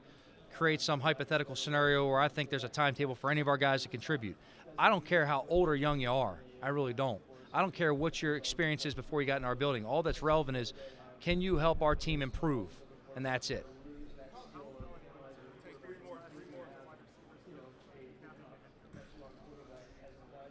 create 0.56 0.82
some 0.82 1.00
hypothetical 1.00 1.56
scenario 1.56 2.08
where 2.08 2.20
I 2.20 2.28
think 2.28 2.50
there's 2.50 2.64
a 2.64 2.70
timetable 2.70 3.16
for 3.16 3.30
any 3.32 3.42
of 3.42 3.48
our 3.48 3.58
guys 3.58 3.84
to 3.84 3.90
contribute. 3.90 4.36
I 4.78 4.90
don't 4.90 5.06
care 5.06 5.26
how 5.26 5.46
old 5.50 5.70
or 5.70 5.76
young 5.76 6.00
you 6.00 6.12
are. 6.12 6.38
I 6.62 6.70
really 6.70 6.94
don't. 6.94 7.22
I 7.54 7.62
don't 7.62 7.74
care 7.74 7.94
what 7.94 8.22
your 8.22 8.36
experience 8.36 8.86
is 8.86 8.94
before 8.94 9.22
you 9.22 9.28
got 9.28 9.40
in 9.40 9.46
our 9.46 9.56
building. 9.56 9.86
All 9.86 10.04
that's 10.04 10.22
relevant 10.22 10.58
is 10.58 10.74
can 11.22 11.42
you 11.42 11.58
help 11.58 11.82
our 11.82 11.96
team 11.96 12.22
improve? 12.22 12.70
And 13.16 13.26
that's 13.26 13.50
it. 13.50 13.66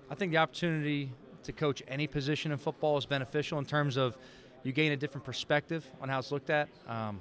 I 0.09 0.15
think 0.15 0.31
the 0.31 0.39
opportunity 0.39 1.11
to 1.43 1.53
coach 1.53 1.83
any 1.89 2.07
position 2.07 2.53
in 2.53 2.59
football 2.59 2.97
is 2.97 3.07
beneficial 3.07 3.59
in 3.59 3.65
terms 3.65 3.97
of 3.97 4.17
you 4.63 4.73
gain 4.73 4.93
a 4.93 4.97
different 4.97 5.25
perspective 5.25 5.85
on 6.01 6.09
how 6.09 6.19
it's 6.19 6.31
looked 6.31 6.51
at. 6.51 6.69
Um, 6.89 7.21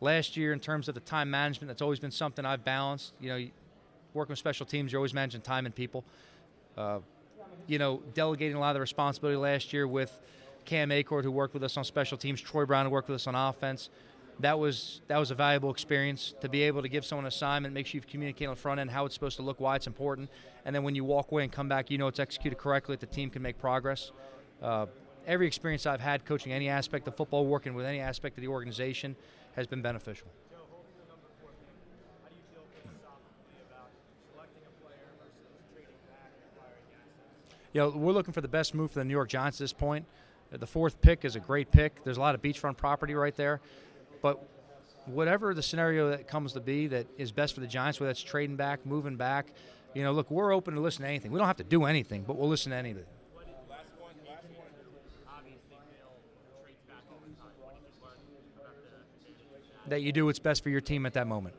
last 0.00 0.36
year, 0.36 0.52
in 0.52 0.60
terms 0.60 0.88
of 0.88 0.94
the 0.94 1.00
time 1.00 1.30
management, 1.30 1.68
that's 1.68 1.82
always 1.82 1.98
been 1.98 2.10
something 2.10 2.44
I've 2.44 2.64
balanced. 2.64 3.14
You 3.20 3.28
know, 3.30 3.46
working 4.12 4.32
with 4.32 4.38
special 4.38 4.66
teams, 4.66 4.92
you're 4.92 4.98
always 4.98 5.14
managing 5.14 5.40
time 5.40 5.64
and 5.64 5.74
people. 5.74 6.04
Uh, 6.76 6.98
you 7.66 7.78
know, 7.78 8.02
delegating 8.14 8.56
a 8.56 8.60
lot 8.60 8.70
of 8.70 8.74
the 8.74 8.80
responsibility 8.80 9.36
last 9.36 9.72
year 9.72 9.86
with 9.86 10.18
Cam 10.66 10.90
Achord, 10.90 11.24
who 11.24 11.30
worked 11.30 11.54
with 11.54 11.64
us 11.64 11.76
on 11.78 11.84
special 11.84 12.18
teams, 12.18 12.40
Troy 12.40 12.66
Brown, 12.66 12.84
who 12.84 12.90
worked 12.90 13.08
with 13.08 13.16
us 13.16 13.26
on 13.26 13.34
offense. 13.34 13.88
That 14.40 14.58
was 14.58 15.00
that 15.08 15.16
was 15.16 15.30
a 15.30 15.34
valuable 15.34 15.70
experience 15.70 16.34
to 16.42 16.48
be 16.48 16.62
able 16.62 16.82
to 16.82 16.88
give 16.88 17.06
someone 17.06 17.24
an 17.24 17.28
assignment, 17.28 17.72
make 17.72 17.86
sure 17.86 17.96
you've 17.96 18.06
communicated 18.06 18.48
on 18.48 18.54
the 18.54 18.60
front 18.60 18.80
end 18.80 18.90
how 18.90 19.06
it's 19.06 19.14
supposed 19.14 19.36
to 19.36 19.42
look, 19.42 19.60
why 19.60 19.76
it's 19.76 19.86
important, 19.86 20.28
and 20.66 20.74
then 20.74 20.82
when 20.82 20.94
you 20.94 21.04
walk 21.04 21.32
away 21.32 21.42
and 21.44 21.52
come 21.52 21.68
back, 21.68 21.90
you 21.90 21.96
know 21.96 22.06
it's 22.06 22.20
executed 22.20 22.58
correctly, 22.58 22.96
the 22.96 23.06
team 23.06 23.30
can 23.30 23.40
make 23.40 23.58
progress. 23.58 24.12
Uh, 24.60 24.86
every 25.26 25.46
experience 25.46 25.86
I've 25.86 26.00
had 26.00 26.26
coaching 26.26 26.52
any 26.52 26.68
aspect 26.68 27.08
of 27.08 27.16
football, 27.16 27.46
working 27.46 27.74
with 27.74 27.86
any 27.86 27.98
aspect 27.98 28.36
of 28.36 28.42
the 28.42 28.48
organization, 28.48 29.16
has 29.54 29.66
been 29.66 29.80
beneficial. 29.80 30.28
You 30.28 30.52
feel 32.52 33.64
about 33.70 33.90
selecting 34.32 34.62
a 34.66 34.84
player 34.84 35.08
versus 35.18 35.64
trading 35.72 35.88
back 36.10 36.30
and 36.36 36.44
acquiring 36.52 36.84
assets? 36.92 37.72
You 37.72 37.80
know, 37.80 37.88
we're 37.88 38.12
looking 38.12 38.34
for 38.34 38.42
the 38.42 38.48
best 38.48 38.74
move 38.74 38.90
for 38.90 38.98
the 38.98 39.04
New 39.06 39.14
York 39.14 39.30
Giants 39.30 39.58
at 39.58 39.64
this 39.64 39.72
point. 39.72 40.04
The 40.50 40.66
fourth 40.66 41.00
pick 41.00 41.24
is 41.24 41.36
a 41.36 41.40
great 41.40 41.70
pick. 41.70 42.04
There's 42.04 42.18
a 42.18 42.20
lot 42.20 42.34
of 42.34 42.42
beachfront 42.42 42.76
property 42.76 43.14
right 43.14 43.34
there. 43.34 43.60
But 44.22 44.42
whatever 45.06 45.54
the 45.54 45.62
scenario 45.62 46.10
that 46.10 46.26
comes 46.28 46.52
to 46.54 46.60
be 46.60 46.86
that 46.88 47.06
is 47.16 47.32
best 47.32 47.54
for 47.54 47.60
the 47.60 47.66
Giants, 47.66 48.00
whether 48.00 48.10
that's 48.10 48.22
trading 48.22 48.56
back, 48.56 48.84
moving 48.84 49.16
back, 49.16 49.46
you 49.94 50.02
know, 50.02 50.12
look, 50.12 50.30
we're 50.30 50.52
open 50.52 50.74
to 50.74 50.80
listen 50.80 51.02
to 51.02 51.08
anything. 51.08 51.30
We 51.30 51.38
don't 51.38 51.46
have 51.46 51.56
to 51.58 51.64
do 51.64 51.84
anything, 51.84 52.24
but 52.26 52.36
we'll 52.36 52.48
listen 52.48 52.70
to 52.70 52.76
anything. 52.76 53.04
That 59.88 60.02
you 60.02 60.10
do 60.10 60.26
what's 60.26 60.40
best 60.40 60.64
for 60.64 60.70
your 60.70 60.80
team 60.80 61.06
at 61.06 61.14
that 61.14 61.28
moment. 61.28 61.54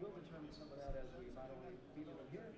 We'll 0.00 0.10
determine 0.10 0.50
some 0.50 0.66
of 0.66 0.78
that 0.82 0.98
as 0.98 1.06
we 1.14 1.30
not 1.36 1.46
only 1.46 1.78
feed 1.94 2.10
them 2.10 2.18
here, 2.32 2.50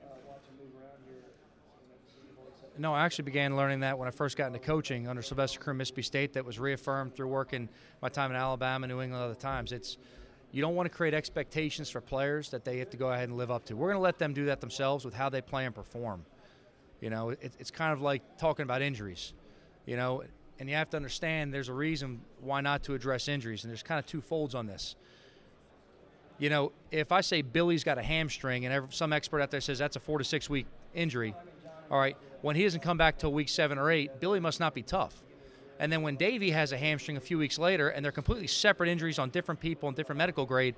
uh, 0.00 0.06
watch 0.24 0.48
them 0.48 0.56
move 0.56 0.72
around 0.80 1.04
here. 1.04 1.28
You 1.28 1.92
know, 1.92 2.00
see 2.08 2.24
the 2.24 2.32
voice 2.40 2.56
of- 2.63 2.63
No, 2.76 2.92
I 2.92 3.04
actually 3.04 3.24
began 3.24 3.56
learning 3.56 3.80
that 3.80 3.96
when 3.96 4.08
I 4.08 4.10
first 4.10 4.36
got 4.36 4.48
into 4.48 4.58
coaching 4.58 5.06
under 5.06 5.22
Sylvester 5.22 5.60
Croom, 5.60 5.76
Mississippi 5.76 6.02
State. 6.02 6.32
That 6.32 6.44
was 6.44 6.58
reaffirmed 6.58 7.14
through 7.14 7.28
working 7.28 7.68
my 8.02 8.08
time 8.08 8.30
in 8.30 8.36
Alabama, 8.36 8.88
New 8.88 9.00
England, 9.00 9.22
other 9.22 9.34
times. 9.34 9.70
It's 9.70 9.96
you 10.50 10.60
don't 10.60 10.74
want 10.74 10.90
to 10.90 10.96
create 10.96 11.14
expectations 11.14 11.88
for 11.88 12.00
players 12.00 12.50
that 12.50 12.64
they 12.64 12.78
have 12.78 12.90
to 12.90 12.96
go 12.96 13.12
ahead 13.12 13.28
and 13.28 13.36
live 13.36 13.50
up 13.50 13.64
to. 13.66 13.76
We're 13.76 13.88
going 13.88 13.98
to 13.98 14.02
let 14.02 14.18
them 14.18 14.32
do 14.32 14.46
that 14.46 14.60
themselves 14.60 15.04
with 15.04 15.14
how 15.14 15.28
they 15.28 15.40
play 15.40 15.66
and 15.66 15.74
perform. 15.74 16.24
You 17.00 17.10
know, 17.10 17.30
it, 17.30 17.52
it's 17.58 17.70
kind 17.70 17.92
of 17.92 18.00
like 18.00 18.38
talking 18.38 18.64
about 18.64 18.82
injuries. 18.82 19.34
You 19.86 19.96
know, 19.96 20.22
and 20.58 20.68
you 20.68 20.74
have 20.74 20.90
to 20.90 20.96
understand 20.96 21.52
there's 21.52 21.68
a 21.68 21.74
reason 21.74 22.22
why 22.40 22.60
not 22.60 22.82
to 22.84 22.94
address 22.94 23.28
injuries, 23.28 23.64
and 23.64 23.70
there's 23.70 23.82
kind 23.82 23.98
of 23.98 24.06
two 24.06 24.20
folds 24.20 24.54
on 24.54 24.66
this. 24.66 24.96
You 26.38 26.50
know, 26.50 26.72
if 26.90 27.12
I 27.12 27.20
say 27.20 27.42
Billy's 27.42 27.84
got 27.84 27.98
a 27.98 28.02
hamstring, 28.02 28.66
and 28.66 28.92
some 28.92 29.12
expert 29.12 29.40
out 29.40 29.50
there 29.52 29.60
says 29.60 29.78
that's 29.78 29.96
a 29.96 30.00
four 30.00 30.18
to 30.18 30.24
six 30.24 30.50
week 30.50 30.66
injury, 30.94 31.34
all 31.94 32.00
right, 32.00 32.16
when 32.42 32.56
he 32.56 32.64
doesn't 32.64 32.80
come 32.80 32.98
back 32.98 33.18
till 33.18 33.32
week 33.32 33.48
seven 33.48 33.78
or 33.78 33.88
eight, 33.88 34.18
Billy 34.18 34.40
must 34.40 34.58
not 34.58 34.74
be 34.74 34.82
tough. 34.82 35.22
And 35.78 35.92
then 35.92 36.02
when 36.02 36.16
Davey 36.16 36.50
has 36.50 36.72
a 36.72 36.76
hamstring 36.76 37.16
a 37.16 37.20
few 37.20 37.38
weeks 37.38 37.56
later, 37.56 37.90
and 37.90 38.04
they're 38.04 38.10
completely 38.10 38.48
separate 38.48 38.88
injuries 38.88 39.20
on 39.20 39.30
different 39.30 39.60
people 39.60 39.88
and 39.88 39.94
different 39.94 40.18
medical 40.18 40.44
grade, 40.44 40.74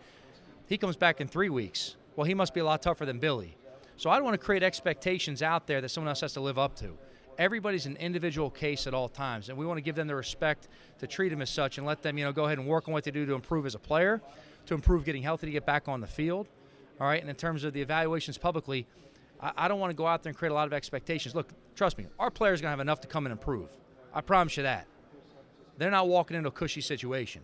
he 0.69 0.77
comes 0.77 0.95
back 0.95 1.23
in 1.23 1.27
three 1.27 1.49
weeks. 1.49 1.97
Well, 2.17 2.27
he 2.27 2.35
must 2.35 2.53
be 2.53 2.61
a 2.61 2.67
lot 2.67 2.83
tougher 2.83 3.07
than 3.07 3.19
Billy. 3.19 3.57
So 3.97 4.11
I 4.11 4.17
don't 4.17 4.27
want 4.27 4.39
to 4.39 4.45
create 4.45 4.63
expectations 4.63 5.41
out 5.41 5.67
there 5.67 5.81
that 5.81 5.89
someone 5.89 6.11
else 6.11 6.21
has 6.21 6.35
to 6.35 6.41
live 6.43 6.59
up 6.59 6.77
to. 6.81 6.99
Everybody's 7.39 7.87
an 7.87 7.97
individual 7.97 8.51
case 8.51 8.87
at 8.87 8.93
all 8.93 9.09
times, 9.09 9.49
and 9.49 9.57
we 9.57 9.65
want 9.65 9.79
to 9.79 9.83
give 9.83 9.95
them 9.95 10.09
the 10.09 10.15
respect 10.15 10.69
to 10.99 11.07
treat 11.07 11.31
them 11.31 11.41
as 11.41 11.49
such 11.49 11.79
and 11.79 11.87
let 11.87 12.03
them, 12.03 12.19
you 12.19 12.27
know, 12.27 12.33
go 12.33 12.45
ahead 12.45 12.59
and 12.59 12.69
work 12.69 12.89
on 12.89 12.93
what 12.93 13.05
they 13.05 13.11
do 13.11 13.25
to 13.25 13.33
improve 13.33 13.65
as 13.65 13.75
a 13.75 13.79
player, 13.79 14.21
to 14.67 14.75
improve 14.75 15.07
getting 15.07 15.23
healthy 15.23 15.47
to 15.47 15.53
get 15.53 15.65
back 15.65 15.89
on 15.89 16.03
the 16.03 16.07
field. 16.07 16.47
All 17.01 17.07
right, 17.07 17.23
and 17.23 17.31
in 17.31 17.37
terms 17.37 17.65
of 17.65 17.73
the 17.73 17.81
evaluations 17.81 18.37
publicly, 18.37 18.87
I, 19.41 19.53
I 19.57 19.69
don't 19.69 19.81
want 19.81 19.91
to 19.91 19.97
go 19.97 20.07
out 20.07 20.23
there 20.23 20.31
and 20.31 20.37
create 20.37 20.51
a 20.51 20.55
lot 20.55 20.67
of 20.67 20.73
expectations. 20.73 21.35
Look, 21.35 21.49
trust 21.75 21.99
me, 21.99 22.07
our 22.19 22.31
players 22.31 22.61
are 22.61 22.63
going 22.63 22.69
to 22.69 22.73
have 22.73 22.81
enough 22.81 23.01
to 23.03 23.09
come 23.09 23.27
and 23.27 23.33
improve. 23.33 23.69
I 24.15 24.21
promise 24.21 24.57
you 24.57 24.63
that. 24.63 24.87
They're 25.79 25.91
not 25.91 26.09
walking 26.09 26.37
into 26.37 26.49
a 26.49 26.53
cushy 26.53 26.81
situation. 26.81 27.43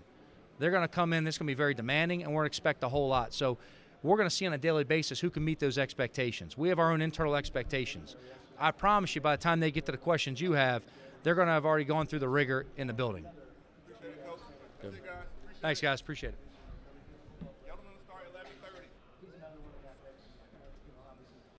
They're 0.59 0.71
going 0.71 0.83
to 0.83 0.89
come 0.89 1.13
in, 1.13 1.25
this 1.25 1.35
is 1.35 1.39
going 1.39 1.47
to 1.47 1.51
be 1.51 1.57
very 1.57 1.75
demanding, 1.75 2.23
and 2.23 2.33
we're 2.33 2.43
going 2.43 2.51
to 2.51 2.53
expect 2.53 2.83
a 2.85 2.89
whole 2.89 3.09
lot. 3.09 3.35
So 3.35 3.59
we're 4.03 4.17
going 4.17 4.29
to 4.29 4.35
see 4.35 4.47
on 4.47 4.53
a 4.53 4.59
daily 4.59 4.85
basis 4.85 5.21
who 5.21 5.31
can 5.31 5.45
meet 5.45 5.59
those 5.59 5.77
expectations. 5.79 6.57
We 6.57 6.69
have 6.69 6.79
our 6.79 6.93
own 6.93 7.03
internal 7.03 7.37
expectations. 7.37 8.17
I 8.59 8.71
promise 8.71 9.15
you, 9.15 9.21
by 9.21 9.37
the 9.37 9.43
time 9.43 9.61
they 9.61 9.71
get 9.71 9.87
to 9.87 9.93
the 9.93 9.99
questions 9.99 10.41
you 10.41 10.53
have, 10.53 10.85
they're 11.23 11.35
going 11.35 11.49
to 11.49 11.53
have 11.53 11.67
already 11.67 11.85
gone 11.85 12.07
through 12.07 12.21
the 12.21 12.29
rigor 12.29 12.67
in 12.77 12.87
the 12.87 12.93
building. 12.93 13.27
Thanks, 15.61 15.81
guys. 15.81 16.01
Appreciate 16.01 16.31
it. 16.31 16.52